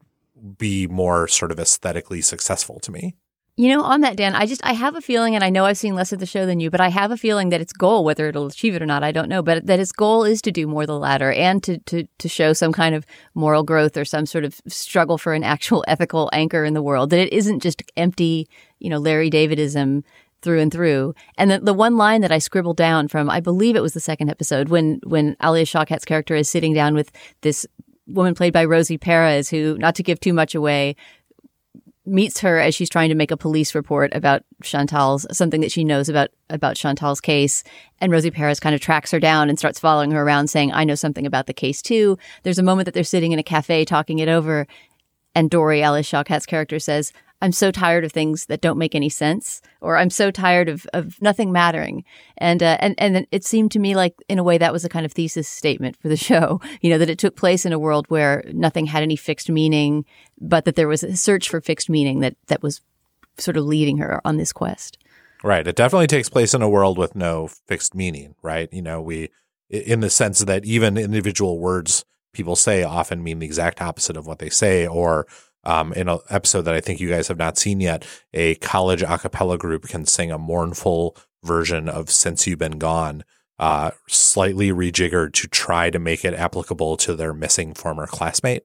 [0.56, 3.14] be more sort of aesthetically successful to me.
[3.56, 5.76] You know, on that, Dan, I just I have a feeling, and I know I've
[5.76, 8.04] seen less of the show than you, but I have a feeling that its goal,
[8.04, 10.52] whether it'll achieve it or not, I don't know, but that its goal is to
[10.52, 14.04] do more the latter and to to to show some kind of moral growth or
[14.04, 17.10] some sort of struggle for an actual ethical anchor in the world.
[17.10, 18.48] That it isn't just empty,
[18.78, 20.04] you know, Larry Davidism
[20.42, 21.14] through and through.
[21.36, 24.00] And the, the one line that I scribbled down from, I believe it was the
[24.00, 27.66] second episode, when when Alia Shawkat's character is sitting down with this
[28.06, 30.96] woman played by Rosie Perez, who, not to give too much away,
[32.08, 35.84] meets her as she's trying to make a police report about Chantal's something that she
[35.84, 37.62] knows about about Chantal's case
[38.00, 40.84] and Rosie Perez kind of tracks her down and starts following her around saying I
[40.84, 42.16] know something about the case too.
[42.42, 44.66] There's a moment that they're sitting in a cafe talking it over
[45.34, 49.08] and Dory Alia Shawkat's character says I'm so tired of things that don't make any
[49.08, 52.04] sense, or I'm so tired of, of nothing mattering.
[52.36, 54.88] And, uh, and, and it seemed to me like, in a way, that was a
[54.88, 57.78] kind of thesis statement for the show, you know, that it took place in a
[57.78, 60.04] world where nothing had any fixed meaning,
[60.40, 62.80] but that there was a search for fixed meaning that, that was
[63.36, 64.98] sort of leading her on this quest.
[65.44, 65.66] Right.
[65.66, 68.68] It definitely takes place in a world with no fixed meaning, right?
[68.72, 69.30] You know, we,
[69.70, 74.26] in the sense that even individual words people say often mean the exact opposite of
[74.26, 75.26] what they say, or
[75.68, 79.02] um, in an episode that I think you guys have not seen yet, a college
[79.02, 83.22] a cappella group can sing a mournful version of Since You've Been Gone,
[83.58, 88.62] uh, slightly rejiggered to try to make it applicable to their missing former classmate,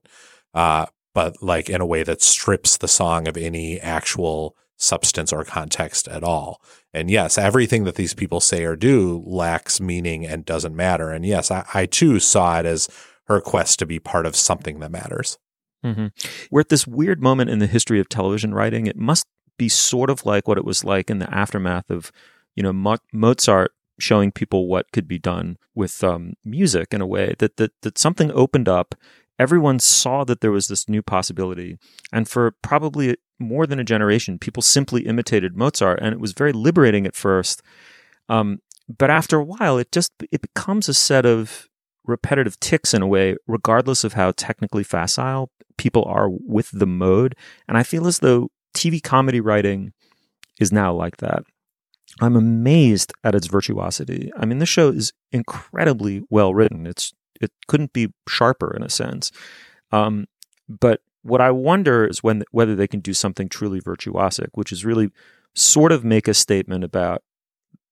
[0.54, 5.44] uh, but like in a way that strips the song of any actual substance or
[5.44, 6.62] context at all.
[6.94, 11.10] And yes, everything that these people say or do lacks meaning and doesn't matter.
[11.10, 12.88] And yes, I, I too saw it as
[13.26, 15.38] her quest to be part of something that matters.
[15.84, 16.06] Mm-hmm.
[16.50, 18.86] We're at this weird moment in the history of television writing.
[18.86, 19.26] It must
[19.58, 22.10] be sort of like what it was like in the aftermath of,
[22.56, 27.06] you know, Mo- Mozart showing people what could be done with um, music in a
[27.06, 28.94] way that, that that something opened up.
[29.38, 31.76] Everyone saw that there was this new possibility,
[32.12, 36.52] and for probably more than a generation, people simply imitated Mozart, and it was very
[36.52, 37.60] liberating at first.
[38.28, 41.68] Um, but after a while, it just it becomes a set of
[42.06, 47.34] repetitive tics in a way, regardless of how technically facile people are with the mode.
[47.68, 49.92] And I feel as though TV comedy writing
[50.60, 51.44] is now like that.
[52.20, 54.30] I'm amazed at its virtuosity.
[54.36, 56.86] I mean, the show is incredibly well written.
[56.86, 59.32] It's it couldn't be sharper in a sense.
[59.90, 60.26] Um,
[60.68, 64.84] but what I wonder is when whether they can do something truly virtuosic, which is
[64.84, 65.10] really
[65.54, 67.22] sort of make a statement about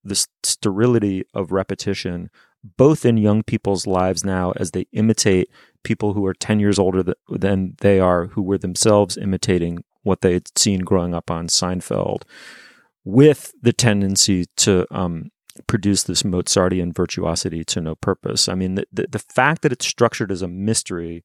[0.04, 2.30] the sterility of repetition
[2.64, 5.50] both in young people's lives now as they imitate
[5.82, 10.20] people who are 10 years older th- than they are, who were themselves imitating what
[10.20, 12.22] they had seen growing up on Seinfeld,
[13.04, 15.30] with the tendency to um,
[15.66, 18.48] produce this Mozartian virtuosity to no purpose.
[18.48, 21.24] I mean, the, the, the fact that it's structured as a mystery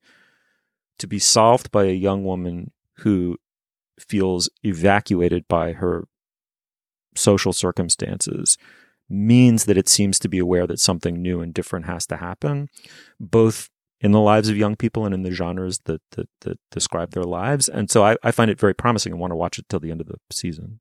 [0.99, 3.37] to be solved by a young woman who
[3.99, 6.07] feels evacuated by her
[7.15, 8.57] social circumstances
[9.09, 12.69] means that it seems to be aware that something new and different has to happen,
[13.19, 17.11] both in the lives of young people and in the genres that that, that describe
[17.11, 17.67] their lives.
[17.67, 19.91] And so I, I find it very promising and want to watch it till the
[19.91, 20.79] end of the season.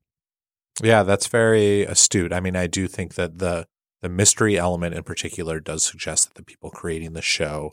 [0.83, 2.33] Yeah, that's very astute.
[2.33, 3.67] I mean, I do think that the
[4.03, 7.73] the mystery element in particular does suggest that the people creating the show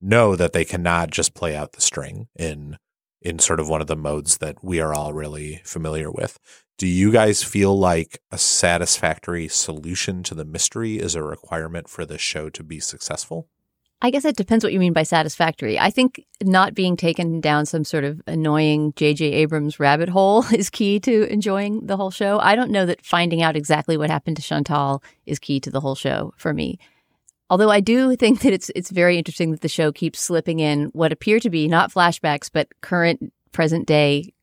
[0.00, 2.78] know that they cannot just play out the string in
[3.20, 6.38] in sort of one of the modes that we are all really familiar with.
[6.78, 12.04] Do you guys feel like a satisfactory solution to the mystery is a requirement for
[12.04, 13.48] the show to be successful?
[14.02, 15.78] I guess it depends what you mean by satisfactory.
[15.78, 19.24] I think not being taken down some sort of annoying J.J.
[19.24, 22.38] Abrams rabbit hole is key to enjoying the whole show.
[22.40, 25.80] I don't know that finding out exactly what happened to Chantal is key to the
[25.80, 26.78] whole show for me.
[27.48, 30.86] Although I do think that it's it's very interesting that the show keeps slipping in
[30.86, 34.34] what appear to be not flashbacks but current present day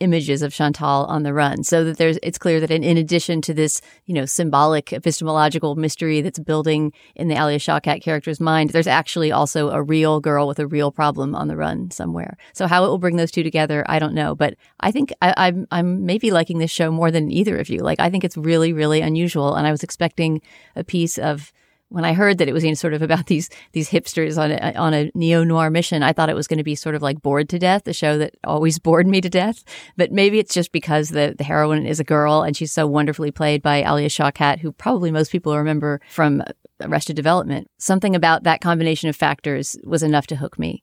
[0.00, 3.40] images of Chantal on the run, so that there's it's clear that in, in, addition
[3.42, 8.70] to this, you know, symbolic epistemological mystery that's building in the Alia Shawkat character's mind,
[8.70, 12.36] there's actually also a real girl with a real problem on the run somewhere.
[12.52, 15.34] So how it will bring those two together, I don't know, but I think I,
[15.36, 17.80] I'm I'm maybe liking this show more than either of you.
[17.80, 20.40] Like I think it's really really unusual, and I was expecting
[20.76, 21.52] a piece of
[21.90, 24.50] when I heard that it was you know, sort of about these these hipsters on
[24.50, 27.02] a, on a neo noir mission, I thought it was going to be sort of
[27.02, 29.62] like Bored to Death, the show that always bored me to death.
[29.96, 33.30] But maybe it's just because the the heroine is a girl and she's so wonderfully
[33.30, 36.42] played by Alia Shawkat, who probably most people remember from
[36.80, 37.70] Arrested Development.
[37.78, 40.82] Something about that combination of factors was enough to hook me.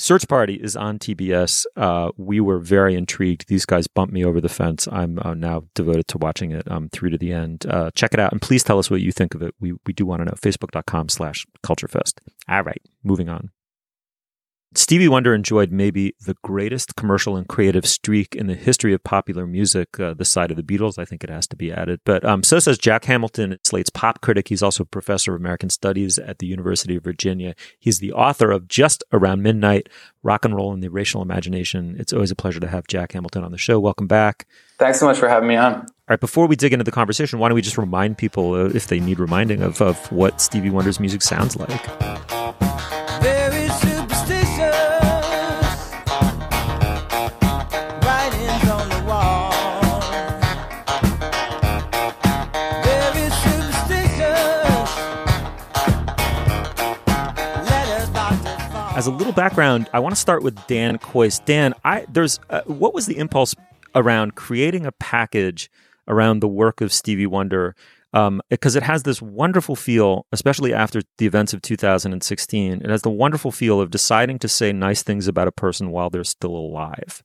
[0.00, 1.66] Search Party is on TBS.
[1.76, 3.48] Uh, we were very intrigued.
[3.48, 4.88] These guys bumped me over the fence.
[4.90, 7.66] I'm uh, now devoted to watching it um, through to the end.
[7.66, 9.54] Uh, check it out and please tell us what you think of it.
[9.60, 10.32] We, we do want to know.
[10.40, 12.14] Facebook.com slash CultureFest.
[12.48, 13.50] All right, moving on.
[14.76, 19.44] Stevie Wonder enjoyed maybe the greatest commercial and creative streak in the history of popular
[19.44, 20.96] music, uh, the side of the Beatles.
[20.96, 21.98] I think it has to be added.
[22.04, 24.46] But um, so says Jack Hamilton, Slate's pop critic.
[24.46, 27.56] He's also a professor of American Studies at the University of Virginia.
[27.80, 29.88] He's the author of Just Around Midnight
[30.22, 31.96] Rock and Roll and the Racial Imagination.
[31.98, 33.80] It's always a pleasure to have Jack Hamilton on the show.
[33.80, 34.46] Welcome back.
[34.78, 35.74] Thanks so much for having me on.
[35.74, 38.66] All right, before we dig into the conversation, why don't we just remind people, uh,
[38.66, 42.69] if they need reminding, of, of what Stevie Wonder's music sounds like?
[59.00, 61.42] As a little background, I want to start with Dan Kois.
[61.46, 63.54] Dan, I there's uh, what was the impulse
[63.94, 65.70] around creating a package
[66.06, 67.74] around the work of Stevie Wonder?
[68.12, 72.82] Because um, it has this wonderful feel, especially after the events of 2016.
[72.82, 76.10] It has the wonderful feel of deciding to say nice things about a person while
[76.10, 77.22] they're still alive.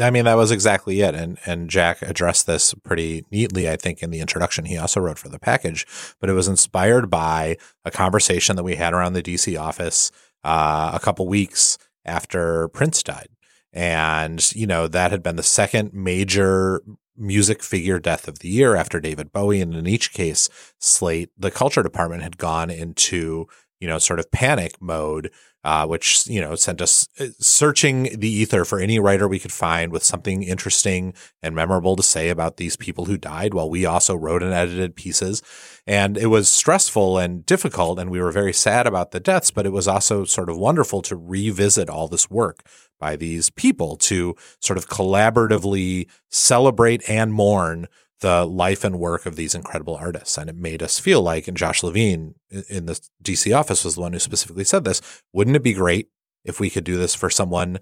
[0.00, 1.14] I mean, that was exactly it.
[1.14, 5.18] And, and Jack addressed this pretty neatly, I think, in the introduction he also wrote
[5.18, 5.86] for the package.
[6.20, 10.10] But it was inspired by a conversation that we had around the DC office
[10.44, 13.28] uh, a couple weeks after Prince died.
[13.72, 16.82] And, you know, that had been the second major
[17.16, 19.60] music figure death of the year after David Bowie.
[19.60, 23.46] And in each case, Slate, the culture department had gone into,
[23.80, 25.32] you know, sort of panic mode
[25.64, 29.52] uh, which you know sent us uh, searching the ether for any writer we could
[29.52, 33.54] find with something interesting and memorable to say about these people who died.
[33.54, 35.42] While we also wrote and edited pieces,
[35.86, 39.50] and it was stressful and difficult, and we were very sad about the deaths.
[39.50, 42.64] But it was also sort of wonderful to revisit all this work
[43.00, 47.88] by these people to sort of collaboratively celebrate and mourn
[48.20, 50.38] the life and work of these incredible artists.
[50.38, 52.34] And it made us feel like, and Josh Levin
[52.68, 55.00] in the DC office was the one who specifically said this,
[55.32, 56.08] wouldn't it be great
[56.44, 57.78] if we could do this for someone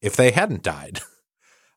[0.00, 1.00] if they hadn't died?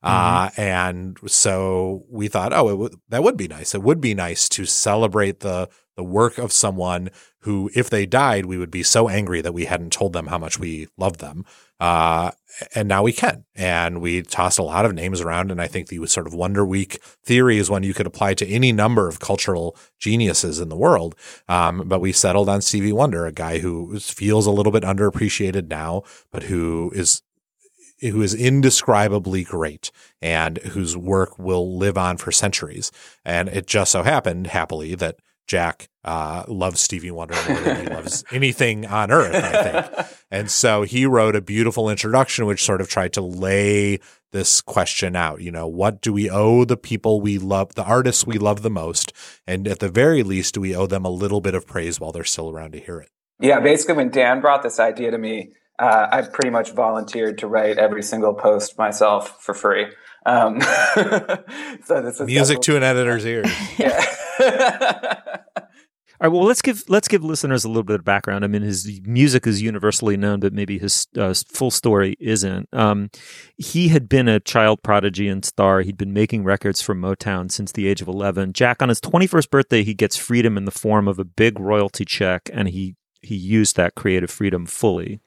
[0.06, 0.62] Mm-hmm.
[0.62, 3.74] Uh, and so we thought, oh, that would be nice.
[3.74, 7.10] It would be nice to celebrate the the work of someone
[7.42, 10.38] who, if they died, we would be so angry that we hadn't told them how
[10.38, 11.44] much we loved them.
[11.80, 12.32] Uh,
[12.74, 13.46] and now we can.
[13.56, 15.52] And we tossed a lot of names around.
[15.52, 18.48] And I think the sort of Wonder Week theory is one you could apply to
[18.48, 21.16] any number of cultural geniuses in the world.
[21.48, 25.68] Um, but we settled on Stevie Wonder, a guy who feels a little bit underappreciated
[25.68, 27.22] now, but who is
[28.02, 29.90] who is indescribably great
[30.22, 32.92] and whose work will live on for centuries.
[33.26, 35.16] And it just so happened, happily, that
[35.48, 40.08] Jack uh, loves Stevie Wonder more than he loves anything on earth, I think.
[40.30, 44.00] And so he wrote a beautiful introduction, which sort of tried to lay
[44.34, 45.40] this question out.
[45.40, 48.70] You know, what do we owe the people we love, the artists we love the
[48.70, 49.14] most?
[49.48, 52.12] And at the very least, do we owe them a little bit of praise while
[52.12, 53.10] they're still around to hear it?
[53.40, 57.48] Yeah, basically, when Dan brought this idea to me, uh, I pretty much volunteered to
[57.48, 59.86] write every single post myself for free.
[60.28, 60.62] Um,
[61.86, 63.50] so this is music to an editor's ears.
[63.78, 64.06] Yeah.
[66.20, 66.36] All right.
[66.36, 68.44] Well, let's give let's give listeners a little bit of background.
[68.44, 72.68] I mean, his music is universally known, but maybe his uh, full story isn't.
[72.74, 73.12] Um,
[73.56, 75.82] he had been a child prodigy and star.
[75.82, 78.52] He'd been making records for Motown since the age of eleven.
[78.52, 81.60] Jack, on his twenty first birthday, he gets freedom in the form of a big
[81.60, 85.20] royalty check, and he he used that creative freedom fully.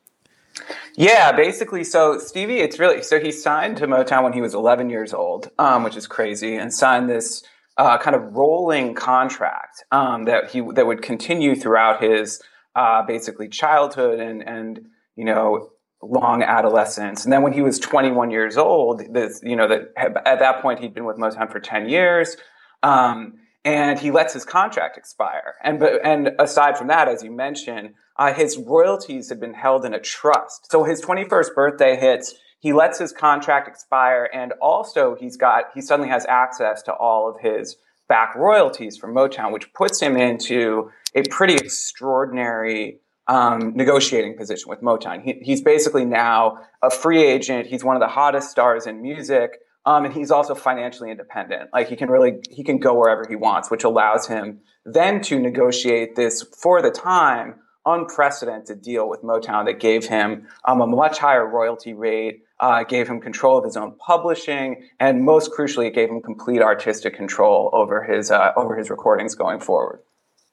[0.96, 1.84] Yeah, basically.
[1.84, 5.50] So Stevie, it's really so he signed to Motown when he was 11 years old,
[5.58, 7.42] um, which is crazy, and signed this
[7.76, 12.42] uh, kind of rolling contract um, that he that would continue throughout his
[12.74, 15.70] uh, basically childhood and and you know
[16.02, 17.24] long adolescence.
[17.24, 20.80] And then when he was 21 years old, this you know that at that point
[20.80, 22.36] he'd been with Motown for 10 years.
[22.82, 25.54] Um, and he lets his contract expire.
[25.62, 29.84] And but and aside from that, as you mentioned, uh, his royalties had been held
[29.84, 30.70] in a trust.
[30.70, 32.34] So his 21st birthday hits.
[32.58, 37.28] He lets his contract expire, and also he's got he suddenly has access to all
[37.28, 37.76] of his
[38.08, 44.82] back royalties from Motown, which puts him into a pretty extraordinary um, negotiating position with
[44.82, 45.22] Motown.
[45.22, 47.68] He, he's basically now a free agent.
[47.68, 49.60] He's one of the hottest stars in music.
[49.86, 51.70] Um, and he's also financially independent.
[51.72, 55.38] Like he can really, he can go wherever he wants, which allows him then to
[55.38, 57.54] negotiate this for the time
[57.86, 63.08] unprecedented deal with Motown that gave him um, a much higher royalty rate, uh, gave
[63.08, 67.70] him control of his own publishing, and most crucially, it gave him complete artistic control
[67.72, 70.00] over his uh, over his recordings going forward.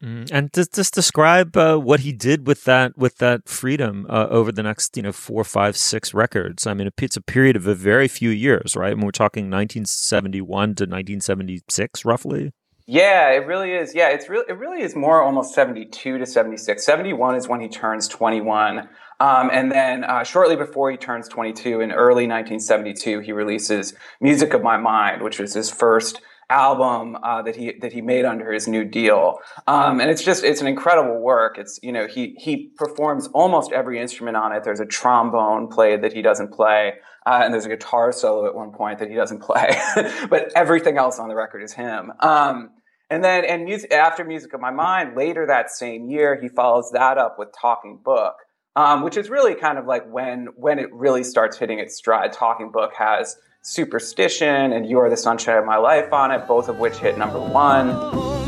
[0.03, 4.27] Mm, and just, just describe uh, what he did with that with that freedom uh,
[4.29, 6.67] over the next you know four, five, six records.
[6.67, 8.95] I mean, it's a period of a very few years, right?
[8.95, 12.51] Mean, we're talking 1971 to 1976, roughly.
[12.85, 13.95] Yeah, it really is.
[13.95, 16.85] Yeah, it's really it really is more almost 72 to 76.
[16.85, 18.87] 71 is when he turns 21.
[19.19, 24.53] Um, and then uh, shortly before he turns 22, in early 1972, he releases "Music
[24.53, 28.51] of My Mind," which was his first album uh, that he that he made under
[28.51, 29.39] his new deal.
[29.67, 31.57] Um, and it's just it's an incredible work.
[31.57, 34.63] It's you know he he performs almost every instrument on it.
[34.63, 36.93] There's a trombone played that he doesn't play.
[37.25, 39.77] Uh, and there's a guitar solo at one point that he doesn't play,
[40.29, 42.13] but everything else on the record is him.
[42.21, 42.69] Um,
[43.09, 46.89] and then, and music, after Music of My Mind, later that same year, he follows
[46.93, 48.35] that up with Talking Book,
[48.77, 52.31] um, which is really kind of like when when it really starts hitting its stride.
[52.31, 53.35] Talking Book has
[53.69, 57.17] Superstition and You Are the Sunshine of My Life on it, both of which hit
[57.17, 57.87] number one.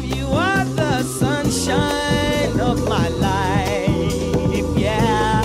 [0.02, 5.42] You are the sunshine of my life, yeah.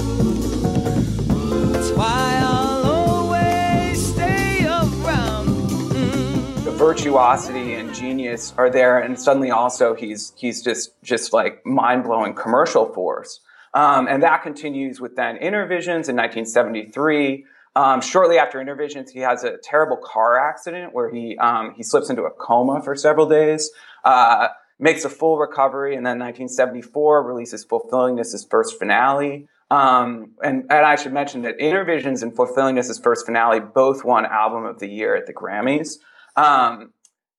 [1.72, 5.48] That's why I'll always stay around.
[5.48, 6.64] Mm.
[6.64, 12.04] The virtuosity and genius are there, and suddenly also he's he's just just like mind
[12.04, 13.40] blowing commercial force.
[13.74, 17.46] Um, and that continues with then Innervisions in 1973.
[17.76, 22.08] Um, shortly after Innervisions, he has a terrible car accident where he um, he slips
[22.08, 23.70] into a coma for several days,
[24.04, 24.48] uh,
[24.78, 29.48] makes a full recovery, and then 1974 releases Fulfillingness' first finale.
[29.70, 34.66] Um, and, and I should mention that Innervisions and Fulfillingness' first finale both won Album
[34.66, 35.98] of the Year at the Grammys.
[36.36, 36.92] Um,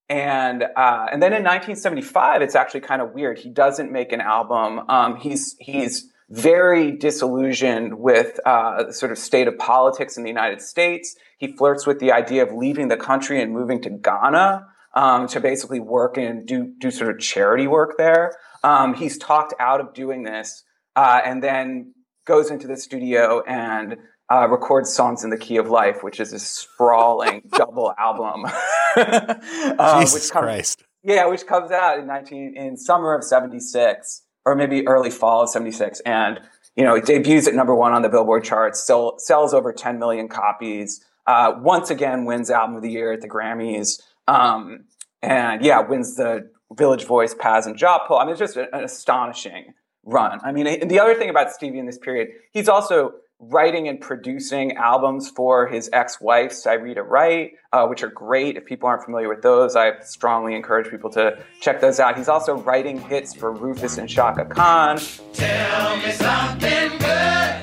[0.08, 3.38] and uh, and then in 1975, it's actually kind of weird.
[3.38, 4.88] He doesn't make an album.
[4.88, 10.28] Um, he's he's very disillusioned with uh, the sort of state of politics in the
[10.28, 11.16] United States.
[11.38, 15.40] He flirts with the idea of leaving the country and moving to Ghana um, to
[15.40, 18.32] basically work and do do sort of charity work there.
[18.64, 20.64] Um, he's talked out of doing this,
[20.96, 21.94] uh, and then
[22.26, 23.96] goes into the studio and
[24.32, 28.46] uh, records songs in the key of life, which is a sprawling double album.
[28.96, 30.82] uh, Jesus which comes, Christ!
[31.04, 35.50] Yeah, which comes out in nineteen in summer of '76 or maybe early fall of
[35.50, 36.00] 76.
[36.00, 36.40] And,
[36.76, 39.98] you know, it debuts at number one on the Billboard charts, still sells over 10
[39.98, 44.00] million copies, uh, once again wins Album of the Year at the Grammys.
[44.28, 44.84] Um,
[45.20, 48.18] and yeah, wins the Village Voice, Pazz, and Jop poll.
[48.18, 49.74] I mean, it's just an astonishing
[50.04, 50.38] run.
[50.44, 54.76] I mean, the other thing about Stevie in this period, he's also writing and producing
[54.76, 58.56] albums for his ex-wife Syreeta Wright, uh, which are great.
[58.56, 62.16] If people aren't familiar with those, I strongly encourage people to check those out.
[62.16, 64.98] He's also writing hits for Rufus and Chaka Khan.
[65.34, 67.62] Tell me something good.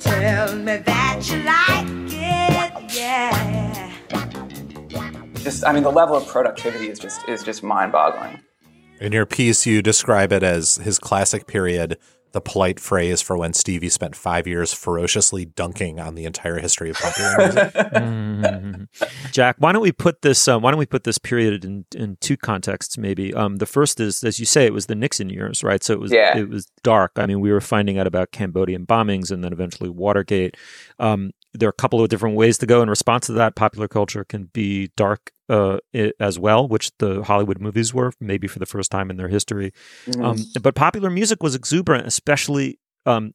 [0.00, 3.92] Tell me that you like it, yeah.
[5.34, 8.40] Just, I mean, the level of productivity is just is just mind-boggling.
[9.00, 11.98] In your piece, you describe it as his classic period,
[12.32, 16.90] the polite phrase for when Stevie spent five years ferociously dunking on the entire history
[16.90, 17.74] of popular music.
[17.74, 18.84] mm-hmm.
[19.32, 20.46] Jack, why don't we put this?
[20.46, 22.98] Uh, why don't we put this period in, in two contexts?
[22.98, 25.82] Maybe um, the first is, as you say, it was the Nixon years, right?
[25.82, 26.36] So it was yeah.
[26.36, 27.12] it was dark.
[27.16, 30.56] I mean, we were finding out about Cambodian bombings and then eventually Watergate.
[30.98, 33.56] Um, there are a couple of different ways to go in response to that.
[33.56, 35.78] Popular culture can be dark uh,
[36.20, 39.72] as well, which the Hollywood movies were, maybe for the first time in their history.
[40.06, 40.24] Mm-hmm.
[40.24, 43.32] Um, but popular music was exuberant, especially um,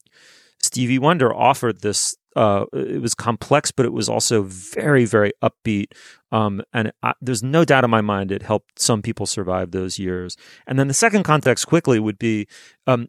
[0.61, 2.15] Stevie Wonder offered this.
[2.35, 5.87] Uh, it was complex, but it was also very, very upbeat.
[6.33, 9.99] Um, and I, there's no doubt in my mind it helped some people survive those
[9.99, 10.35] years.
[10.67, 12.47] And then the second context quickly would be
[12.87, 13.07] um,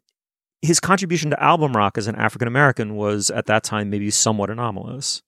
[0.63, 4.51] his contribution to album rock as an African American was at that time maybe somewhat
[4.51, 5.23] anomalous.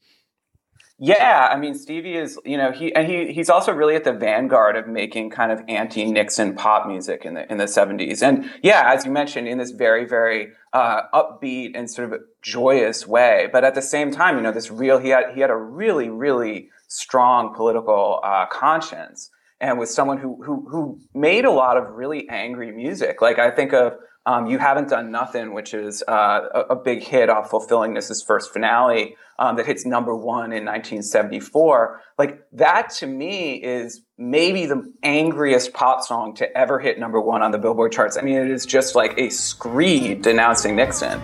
[1.00, 4.12] Yeah, I mean Stevie is, you know, he and he he's also really at the
[4.12, 8.20] vanguard of making kind of anti-Nixon pop music in the in the 70s.
[8.20, 13.06] And yeah, as you mentioned in this very very uh, upbeat and sort of joyous
[13.06, 15.56] way, but at the same time, you know, this real he had he had a
[15.56, 21.76] really really strong political uh, conscience and was someone who who who made a lot
[21.76, 23.22] of really angry music.
[23.22, 23.94] Like I think of
[24.28, 28.22] um, you haven't done nothing, which is uh, a, a, big hit off fulfilling Fulfillingness'
[28.22, 32.02] first finale um, that hits number one in 1974.
[32.18, 37.40] Like that to me is maybe the angriest pop song to ever hit number one
[37.40, 38.18] on the Billboard charts.
[38.18, 41.18] I mean, it is just like a screed denouncing Nixon.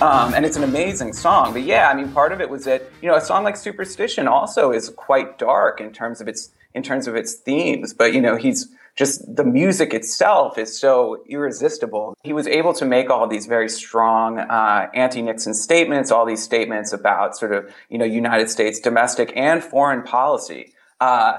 [0.00, 1.54] Um, and it's an amazing song.
[1.54, 4.28] But yeah, I mean, part of it was that you know a song like Superstition
[4.28, 7.94] also is quite dark in terms of its in terms of its themes.
[7.94, 12.14] But you know, he's just the music itself is so irresistible.
[12.24, 16.92] He was able to make all these very strong uh, anti-Nixon statements, all these statements
[16.92, 20.74] about sort of you know United States domestic and foreign policy.
[21.00, 21.38] Uh,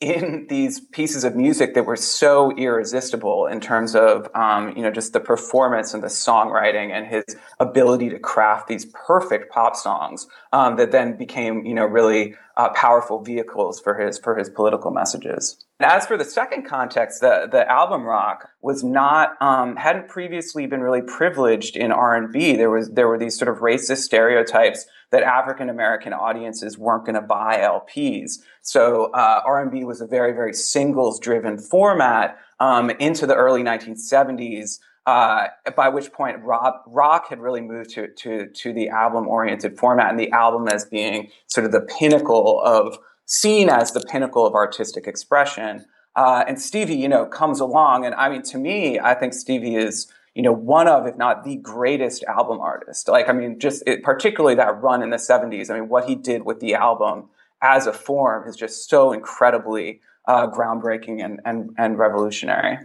[0.00, 4.90] in these pieces of music that were so irresistible in terms of um, you know
[4.90, 7.24] just the performance and the songwriting and his
[7.60, 12.70] ability to craft these perfect pop songs um, that then became you know really uh,
[12.70, 15.64] powerful vehicles for his for his political messages.
[15.80, 20.66] And as for the second context, the the album rock was not um, hadn't previously
[20.66, 22.56] been really privileged in R and B.
[22.56, 27.14] There was there were these sort of racist stereotypes that African American audiences weren't going
[27.14, 28.40] to buy LPs.
[28.62, 34.80] So uh, R&B was a very, very singles-driven format um, into the early 1970s.
[35.06, 40.18] Uh, by which point rock, had really moved to, to, to the album-oriented format, and
[40.18, 45.06] the album as being sort of the pinnacle of seen as the pinnacle of artistic
[45.06, 45.84] expression.
[46.16, 49.76] Uh, and Stevie, you know, comes along, and I mean, to me, I think Stevie
[49.76, 53.08] is you know, one of, if not the greatest album artist.
[53.08, 55.70] Like, I mean, just it, particularly that run in the 70s.
[55.70, 57.28] I mean, what he did with the album
[57.62, 62.78] as a form is just so incredibly uh, groundbreaking and, and, and revolutionary.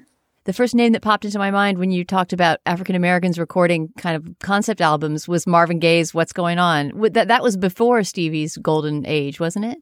[0.45, 3.89] The first name that popped into my mind when you talked about African Americans recording
[3.97, 6.91] kind of concept albums was Marvin Gaye's What's Going On.
[7.11, 9.79] That, that was before Stevie's golden age, wasn't it?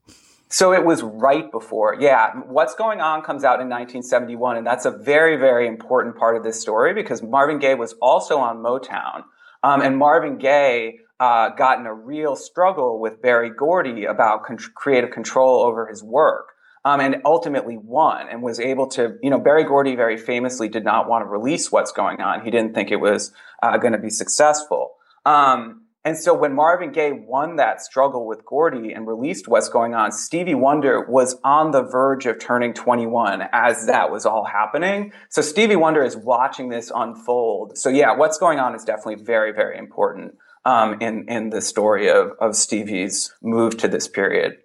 [0.49, 1.97] So it was right before.
[1.99, 2.33] Yeah.
[2.47, 4.57] What's Going On comes out in 1971.
[4.57, 8.37] And that's a very, very important part of this story because Marvin Gaye was also
[8.37, 9.23] on Motown.
[9.63, 14.57] Um, and Marvin Gaye uh, got in a real struggle with Berry Gordy about con-
[14.75, 16.49] creative control over his work.
[16.85, 20.85] Um, and ultimately won and was able to, you know, Berry Gordy very famously did
[20.85, 22.39] not want to release What's Going On.
[22.45, 24.93] He didn't think it was uh, going to be successful.
[25.25, 29.93] Um, and so when Marvin Gaye won that struggle with Gordy and released What's Going
[29.93, 35.11] On, Stevie Wonder was on the verge of turning 21 as that was all happening.
[35.27, 37.77] So Stevie Wonder is watching this unfold.
[37.77, 42.09] So yeah, What's Going On is definitely very, very important um, in, in the story
[42.09, 44.59] of, of Stevie's move to this period.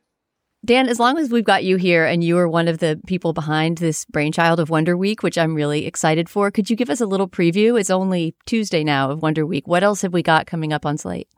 [0.65, 3.33] Dan, as long as we've got you here and you are one of the people
[3.33, 7.01] behind this brainchild of Wonder Week, which I'm really excited for, could you give us
[7.01, 7.81] a little preview?
[7.81, 9.67] It's only Tuesday now of Wonder Week.
[9.67, 11.29] What else have we got coming up on Slate?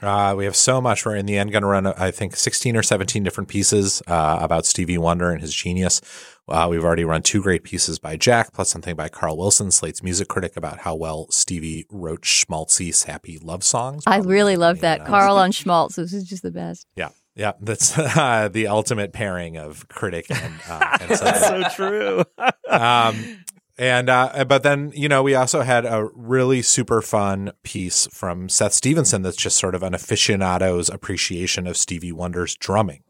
[0.00, 1.04] Uh, we have so much.
[1.04, 4.38] We're in the end going to run, I think, 16 or 17 different pieces uh,
[4.40, 6.00] about Stevie Wonder and his genius.
[6.48, 10.02] Uh, we've already run two great pieces by Jack, plus something by Carl Wilson, Slate's
[10.02, 14.02] music critic, about how well Stevie wrote schmaltzy, sappy love songs.
[14.06, 15.04] I really love that.
[15.04, 15.96] Carl on schmaltz.
[15.96, 16.86] This is just the best.
[16.96, 17.10] Yeah.
[17.34, 22.24] Yeah, that's uh, the ultimate pairing of critic and, uh, and that's so true.
[22.68, 23.44] um,
[23.78, 28.48] and uh, but then you know we also had a really super fun piece from
[28.48, 33.02] Seth Stevenson that's just sort of an aficionado's appreciation of Stevie Wonder's drumming.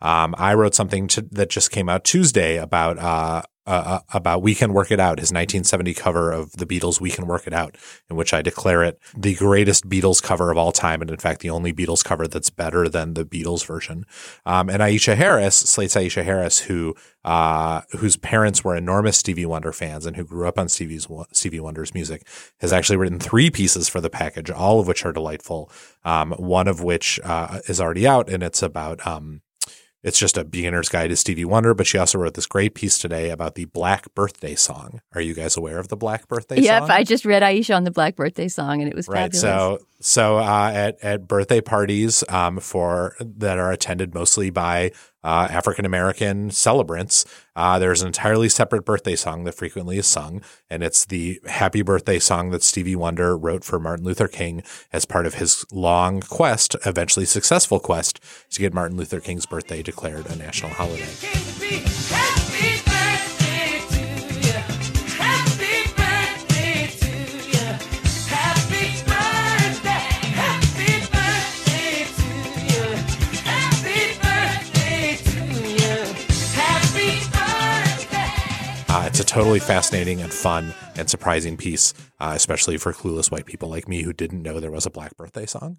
[0.00, 4.54] Um, I wrote something to, that just came out Tuesday about uh, uh, about We
[4.54, 7.76] Can Work It Out, his 1970 cover of the Beatles' We Can Work It Out,
[8.08, 11.00] in which I declare it the greatest Beatles cover of all time.
[11.02, 14.06] And in fact, the only Beatles cover that's better than the Beatles version.
[14.44, 16.94] Um, and Aisha Harris, Slate's Aisha Harris, who,
[17.24, 21.60] uh, whose parents were enormous Stevie Wonder fans and who grew up on Stevie's, Stevie
[21.60, 22.26] Wonder's music,
[22.60, 25.70] has actually written three pieces for the package, all of which are delightful.
[26.04, 29.40] Um, one of which, uh, is already out and it's about, um,
[30.02, 32.98] it's just a beginner's guide to Stevie Wonder, but she also wrote this great piece
[32.98, 35.00] today about the Black Birthday song.
[35.14, 36.88] Are you guys aware of the Black Birthday yep, song?
[36.88, 39.32] Yep, I just read Aisha on the Black Birthday song, and it was right.
[39.32, 39.40] Fabulous.
[39.40, 44.92] So, so uh, at at birthday parties um, for that are attended mostly by
[45.24, 47.24] uh, African American celebrants,
[47.56, 51.82] uh, there's an entirely separate birthday song that frequently is sung, and it's the Happy
[51.82, 56.20] Birthday song that Stevie Wonder wrote for Martin Luther King as part of his long
[56.20, 58.20] quest, eventually successful quest,
[58.50, 62.25] to get Martin Luther King's birthday declared a national holiday.
[79.36, 84.00] Totally fascinating and fun and surprising piece, uh, especially for clueless white people like me
[84.00, 85.76] who didn't know there was a Black Birthday song.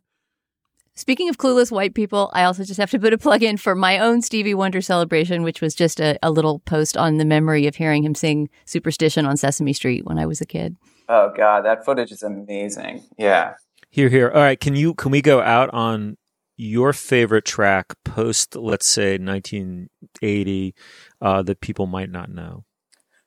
[0.93, 3.73] Speaking of clueless white people, I also just have to put a plug in for
[3.73, 7.65] my own Stevie Wonder celebration, which was just a, a little post on the memory
[7.65, 10.75] of hearing him sing Superstition on Sesame Street when I was a kid.
[11.09, 13.05] Oh God, that footage is amazing.
[13.17, 13.55] Yeah.
[13.89, 14.29] Here, here.
[14.29, 16.17] All right, can you can we go out on
[16.57, 20.75] your favorite track post, let's say 1980,
[21.21, 22.65] uh, that people might not know?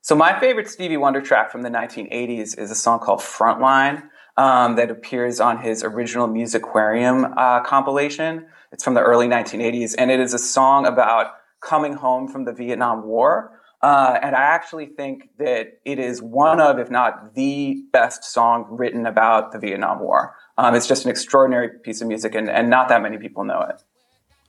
[0.03, 4.09] So my favorite Stevie Wonder track from the 1980s is a song called Frontline.
[4.37, 8.47] um, that appears on his original Musiquarium uh, compilation.
[8.73, 12.53] It's from the early 1980s, and it is a song about coming home from the
[12.53, 13.61] Vietnam War.
[13.83, 18.67] Uh, and I actually think that it is one of, if not the best song
[18.71, 20.35] written about the Vietnam War.
[20.57, 23.61] Um, it's just an extraordinary piece of music, and, and not that many people know
[23.69, 23.83] it.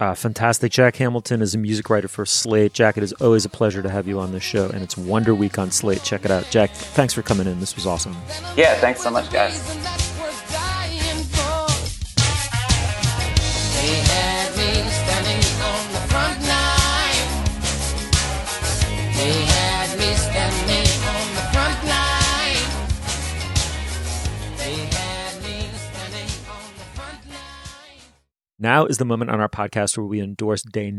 [0.01, 0.71] Uh, fantastic.
[0.71, 2.73] Jack Hamilton is a music writer for Slate.
[2.73, 5.35] Jack, it is always a pleasure to have you on the show, and it's Wonder
[5.35, 6.01] Week on Slate.
[6.01, 6.47] Check it out.
[6.49, 7.59] Jack, thanks for coming in.
[7.59, 8.17] This was awesome.
[8.57, 10.10] Yeah, thanks so much, guys.
[28.61, 30.93] Now is the moment on our podcast where we endorse Dana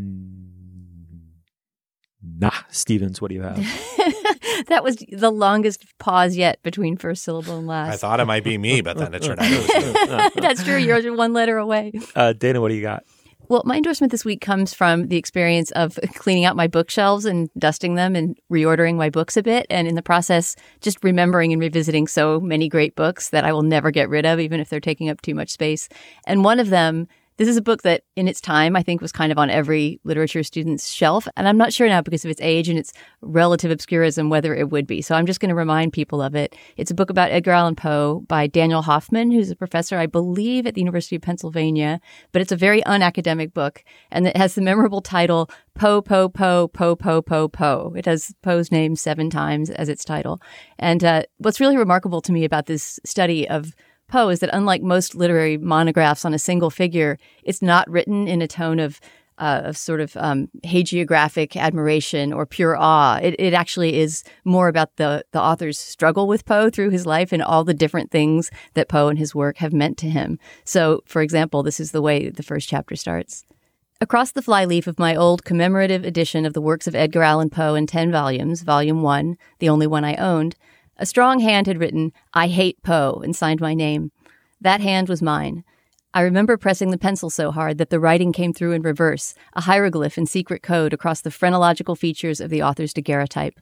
[2.71, 3.23] Stevens.
[3.23, 3.57] What do you have?
[4.67, 7.93] that was the longest pause yet between first syllable and last.
[7.93, 10.43] I thought it might be me, but then it turned out it was you.
[10.43, 10.77] That's true.
[10.77, 11.93] You're one letter away.
[12.17, 13.05] Uh, Dana, what do you got?
[13.49, 17.49] Well, my endorsement this week comes from the experience of cleaning out my bookshelves and
[17.57, 19.67] dusting them and reordering my books a bit.
[19.71, 23.63] And in the process, just remembering and revisiting so many great books that I will
[23.63, 25.89] never get rid of, even if they're taking up too much space.
[26.27, 27.07] And one of them
[27.37, 30.01] this is a book that, in its time, I think was kind of on every
[30.05, 31.27] literature student's shelf.
[31.37, 34.71] And I'm not sure now because of its age and its relative obscurism whether it
[34.71, 35.03] would be.
[35.03, 36.55] So I'm just going to remind people of it.
[36.77, 40.67] It's a book about Edgar Allan Poe by Daniel Hoffman, who's a professor, I believe,
[40.67, 42.01] at the University of Pennsylvania.
[42.33, 43.85] But it's a very unacademic book.
[44.11, 47.95] And it has the memorable title Poe, Poe, Poe, Poe, Poe, Poe, Poe.
[47.97, 50.41] It has Poe's name seven times as its title.
[50.79, 53.73] And uh, what's really remarkable to me about this study of
[54.13, 58.43] Poe is that unlike most literary monographs on a single figure, it's not written in
[58.43, 59.01] a tone of
[59.39, 63.19] uh, of sort of um, hagiographic admiration or pure awe.
[63.23, 67.33] It, it actually is more about the the author's struggle with Poe through his life
[67.33, 70.39] and all the different things that Poe and his work have meant to him.
[70.67, 73.47] So, for example, this is the way the first chapter starts.
[74.03, 77.77] Across the flyleaf of my old commemorative edition of the works of Edgar Allan Poe
[77.77, 80.57] in 10 volumes, Volume 1, the only one I owned,
[81.03, 84.13] a strong hand had written, I hate Poe, and signed my name.
[84.61, 85.65] That hand was mine.
[86.15, 89.63] I remember pressing the pencil so hard that the writing came through in reverse, a
[89.63, 93.59] hieroglyph in secret code across the phrenological features of the author's daguerreotype.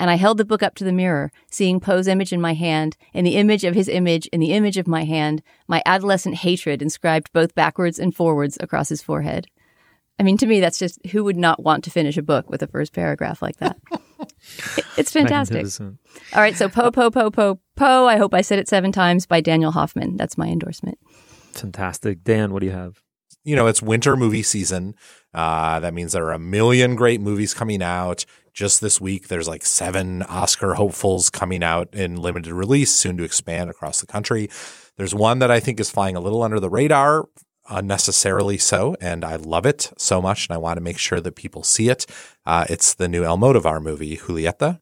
[0.00, 2.96] And I held the book up to the mirror, seeing Poe's image in my hand,
[3.14, 6.82] in the image of his image, in the image of my hand, my adolescent hatred
[6.82, 9.46] inscribed both backwards and forwards across his forehead.
[10.18, 12.60] I mean, to me, that's just who would not want to finish a book with
[12.60, 13.78] a first paragraph like that?
[14.96, 15.66] it's fantastic.
[15.80, 18.06] All right, so Poe Poe Poe Poe Poe.
[18.06, 20.16] I hope I said it seven times by Daniel Hoffman.
[20.16, 20.98] That's my endorsement.
[21.52, 22.24] Fantastic.
[22.24, 23.02] Dan, what do you have?
[23.44, 24.94] You know, it's winter movie season.
[25.34, 28.24] Uh, that means there are a million great movies coming out.
[28.52, 33.24] Just this week, there's like seven Oscar hopefuls coming out in limited release, soon to
[33.24, 34.48] expand across the country.
[34.96, 37.24] There's one that I think is flying a little under the radar
[37.68, 41.36] unnecessarily so, and I love it so much, and I want to make sure that
[41.36, 42.06] people see it.
[42.44, 44.80] Uh, it's the new Almodovar movie, Julieta,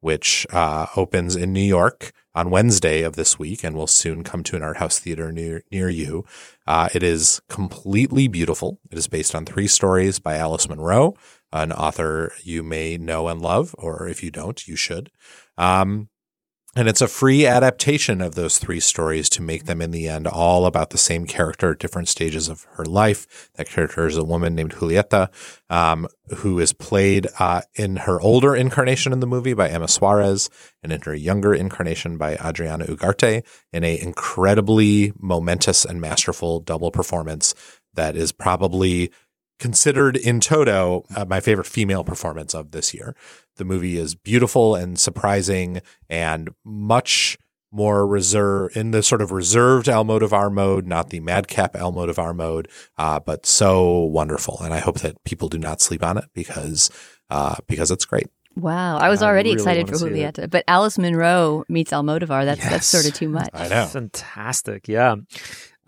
[0.00, 4.42] which uh, opens in New York on Wednesday of this week and will soon come
[4.42, 6.24] to an art house theater near near you.
[6.66, 8.80] Uh, it is completely beautiful.
[8.90, 11.14] It is based on three stories by Alice Munro,
[11.52, 15.10] an author you may know and love, or if you don't, you should.
[15.56, 16.08] Um,
[16.76, 20.26] and it's a free adaptation of those three stories to make them in the end
[20.26, 23.50] all about the same character at different stages of her life.
[23.54, 25.28] That character is a woman named Julieta,
[25.70, 26.08] um,
[26.38, 30.50] who is played uh, in her older incarnation in the movie by Emma Suarez
[30.82, 36.90] and in her younger incarnation by Adriana Ugarte in a incredibly momentous and masterful double
[36.90, 37.54] performance
[37.94, 39.12] that is probably
[39.58, 43.14] considered in toto uh, my favorite female performance of this year.
[43.56, 47.38] The movie is beautiful and surprising and much
[47.74, 53.18] more reserved in the sort of reserved Almodovar mode, not the madcap Almodovar mode, uh,
[53.18, 54.60] but so wonderful.
[54.62, 56.90] And I hope that people do not sleep on it because
[57.30, 58.28] uh, because it's great.
[58.56, 62.44] Wow, I was already really excited for Julieta, but Alice Munro meets Almodovar.
[62.44, 62.70] That's yes.
[62.70, 63.50] that's sort of too much.
[63.52, 63.86] I know.
[63.86, 65.16] Fantastic, yeah.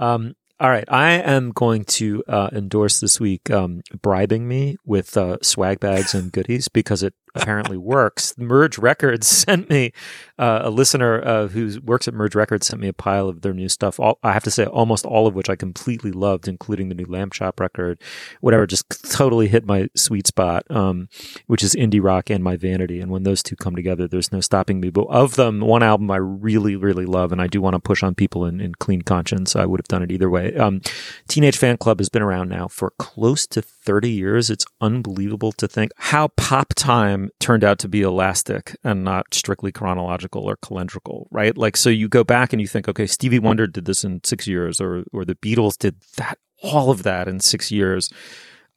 [0.00, 5.16] Um, all right, I am going to uh, endorse this week um, bribing me with
[5.16, 8.36] uh, swag bags and goodies because it apparently works.
[8.38, 9.92] Merge Records sent me
[10.38, 13.54] uh, a listener uh, who works at Merge Records sent me a pile of their
[13.54, 13.98] new stuff.
[13.98, 17.06] All, I have to say, almost all of which I completely loved, including the new
[17.06, 18.00] Lambchop record,
[18.40, 18.66] whatever.
[18.66, 21.08] Just totally hit my sweet spot, um,
[21.46, 23.00] which is indie rock and my vanity.
[23.00, 24.90] And when those two come together, there's no stopping me.
[24.90, 28.02] But of them, one album I really, really love, and I do want to push
[28.02, 29.56] on people in, in clean conscience.
[29.56, 30.54] I would have done it either way.
[30.56, 30.80] Um,
[31.28, 34.50] Teenage Fanclub has been around now for close to 30 years.
[34.50, 39.72] It's unbelievable to think how pop time turned out to be elastic and not strictly
[39.72, 41.56] chronological or calendrical, right?
[41.56, 44.46] Like, so you go back and you think, okay, Stevie Wonder did this in six
[44.46, 48.10] years, or or the Beatles did that, all of that in six years,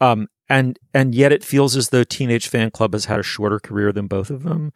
[0.02, 3.92] um, and and yet it feels as though Teenage Fanclub has had a shorter career
[3.92, 4.74] than both of them.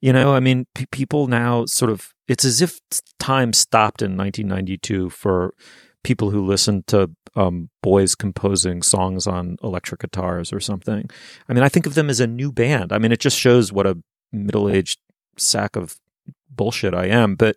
[0.00, 2.80] You know, I mean, p- people now sort of it's as if
[3.18, 5.54] time stopped in 1992 for
[6.06, 11.10] people who listen to um, boys composing songs on electric guitars or something.
[11.48, 12.92] I mean, I think of them as a new band.
[12.92, 13.98] I mean, it just shows what a
[14.30, 15.00] middle-aged
[15.36, 15.96] sack of
[16.48, 17.34] bullshit I am.
[17.34, 17.56] But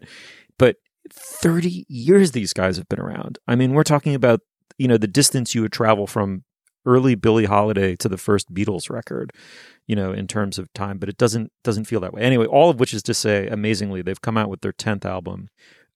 [0.57, 0.77] but
[1.13, 3.37] 30 years these guys have been around.
[3.47, 4.41] I mean, we're talking about
[4.79, 6.43] you know the distance you would travel from
[6.87, 9.31] early Billie Holiday to the first Beatles record,
[9.85, 12.23] you know, in terms of time, but it doesn't doesn't feel that way.
[12.23, 15.49] Anyway, all of which is to say, amazingly, they've come out with their tenth album,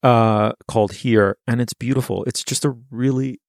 [0.04, 2.24] uh, called Here, and it's beautiful.
[2.26, 3.40] It's just a really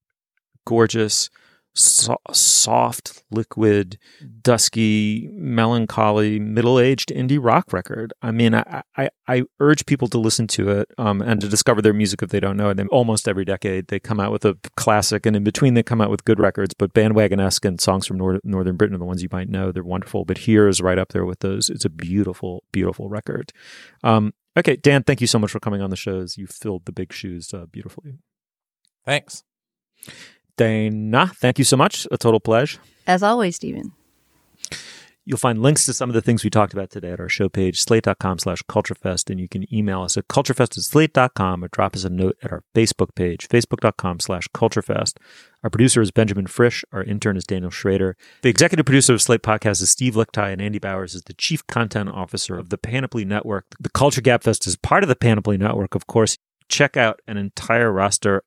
[0.65, 1.29] gorgeous,
[1.75, 3.99] so- soft, liquid,
[4.41, 8.13] dusky, melancholy, middle-aged indie rock record.
[8.23, 11.83] I mean, I, I, I urge people to listen to it um, and to discover
[11.83, 12.79] their music if they don't know it.
[12.79, 16.01] And almost every decade, they come out with a classic, and in between, they come
[16.01, 16.75] out with good records.
[16.79, 19.73] But Bandwagonesque and songs from Nor- Northern Britain are the ones you might know.
[19.73, 20.25] They're wonderful.
[20.25, 21.69] But here is right up there with those.
[21.69, 23.53] It's a beautiful, beautiful record.
[24.05, 26.37] Um, okay, Dan, thank you so much for coming on the shows.
[26.37, 28.19] You filled the big shoes uh, beautifully.
[29.05, 29.45] Thanks.
[30.57, 32.07] Dana, thank you so much.
[32.11, 32.79] A total pleasure.
[33.07, 33.93] As always, Stephen.
[35.27, 37.49] You'll find links to some of the things we talked about today at our show
[37.49, 41.97] page, slate.com slash culturefest, and you can email us at culturefest at slate.com or drop
[41.97, 45.17] us a note at our Facebook page, facebook.com slash culturefest.
[45.63, 46.85] Our producer is Benjamin Frisch.
[46.93, 48.19] Our intern is Daniel Schrader.
[48.43, 51.67] The executive producer of Slate Podcast is Steve Lickteig, and Andy Bowers is the chief
[51.67, 53.65] content officer of the Panoply Network.
[53.81, 56.37] The Culture Gabfest is part of the Panoply Network, of course.
[56.69, 58.43] Check out an entire roster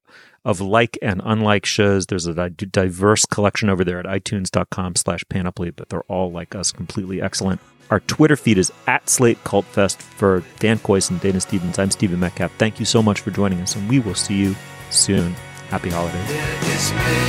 [0.47, 2.05] of like and unlike shows.
[2.05, 6.71] There's a diverse collection over there at itunes.com slash panoply, but they're all like us,
[6.71, 7.59] completely excellent.
[7.89, 11.77] Our Twitter feed is at Slate Cult Fest for Dan Kois and Dana Stevens.
[11.77, 12.53] I'm Stephen Metcalf.
[12.57, 14.55] Thank you so much for joining us, and we will see you
[14.89, 15.33] soon.
[15.69, 17.27] Happy holidays.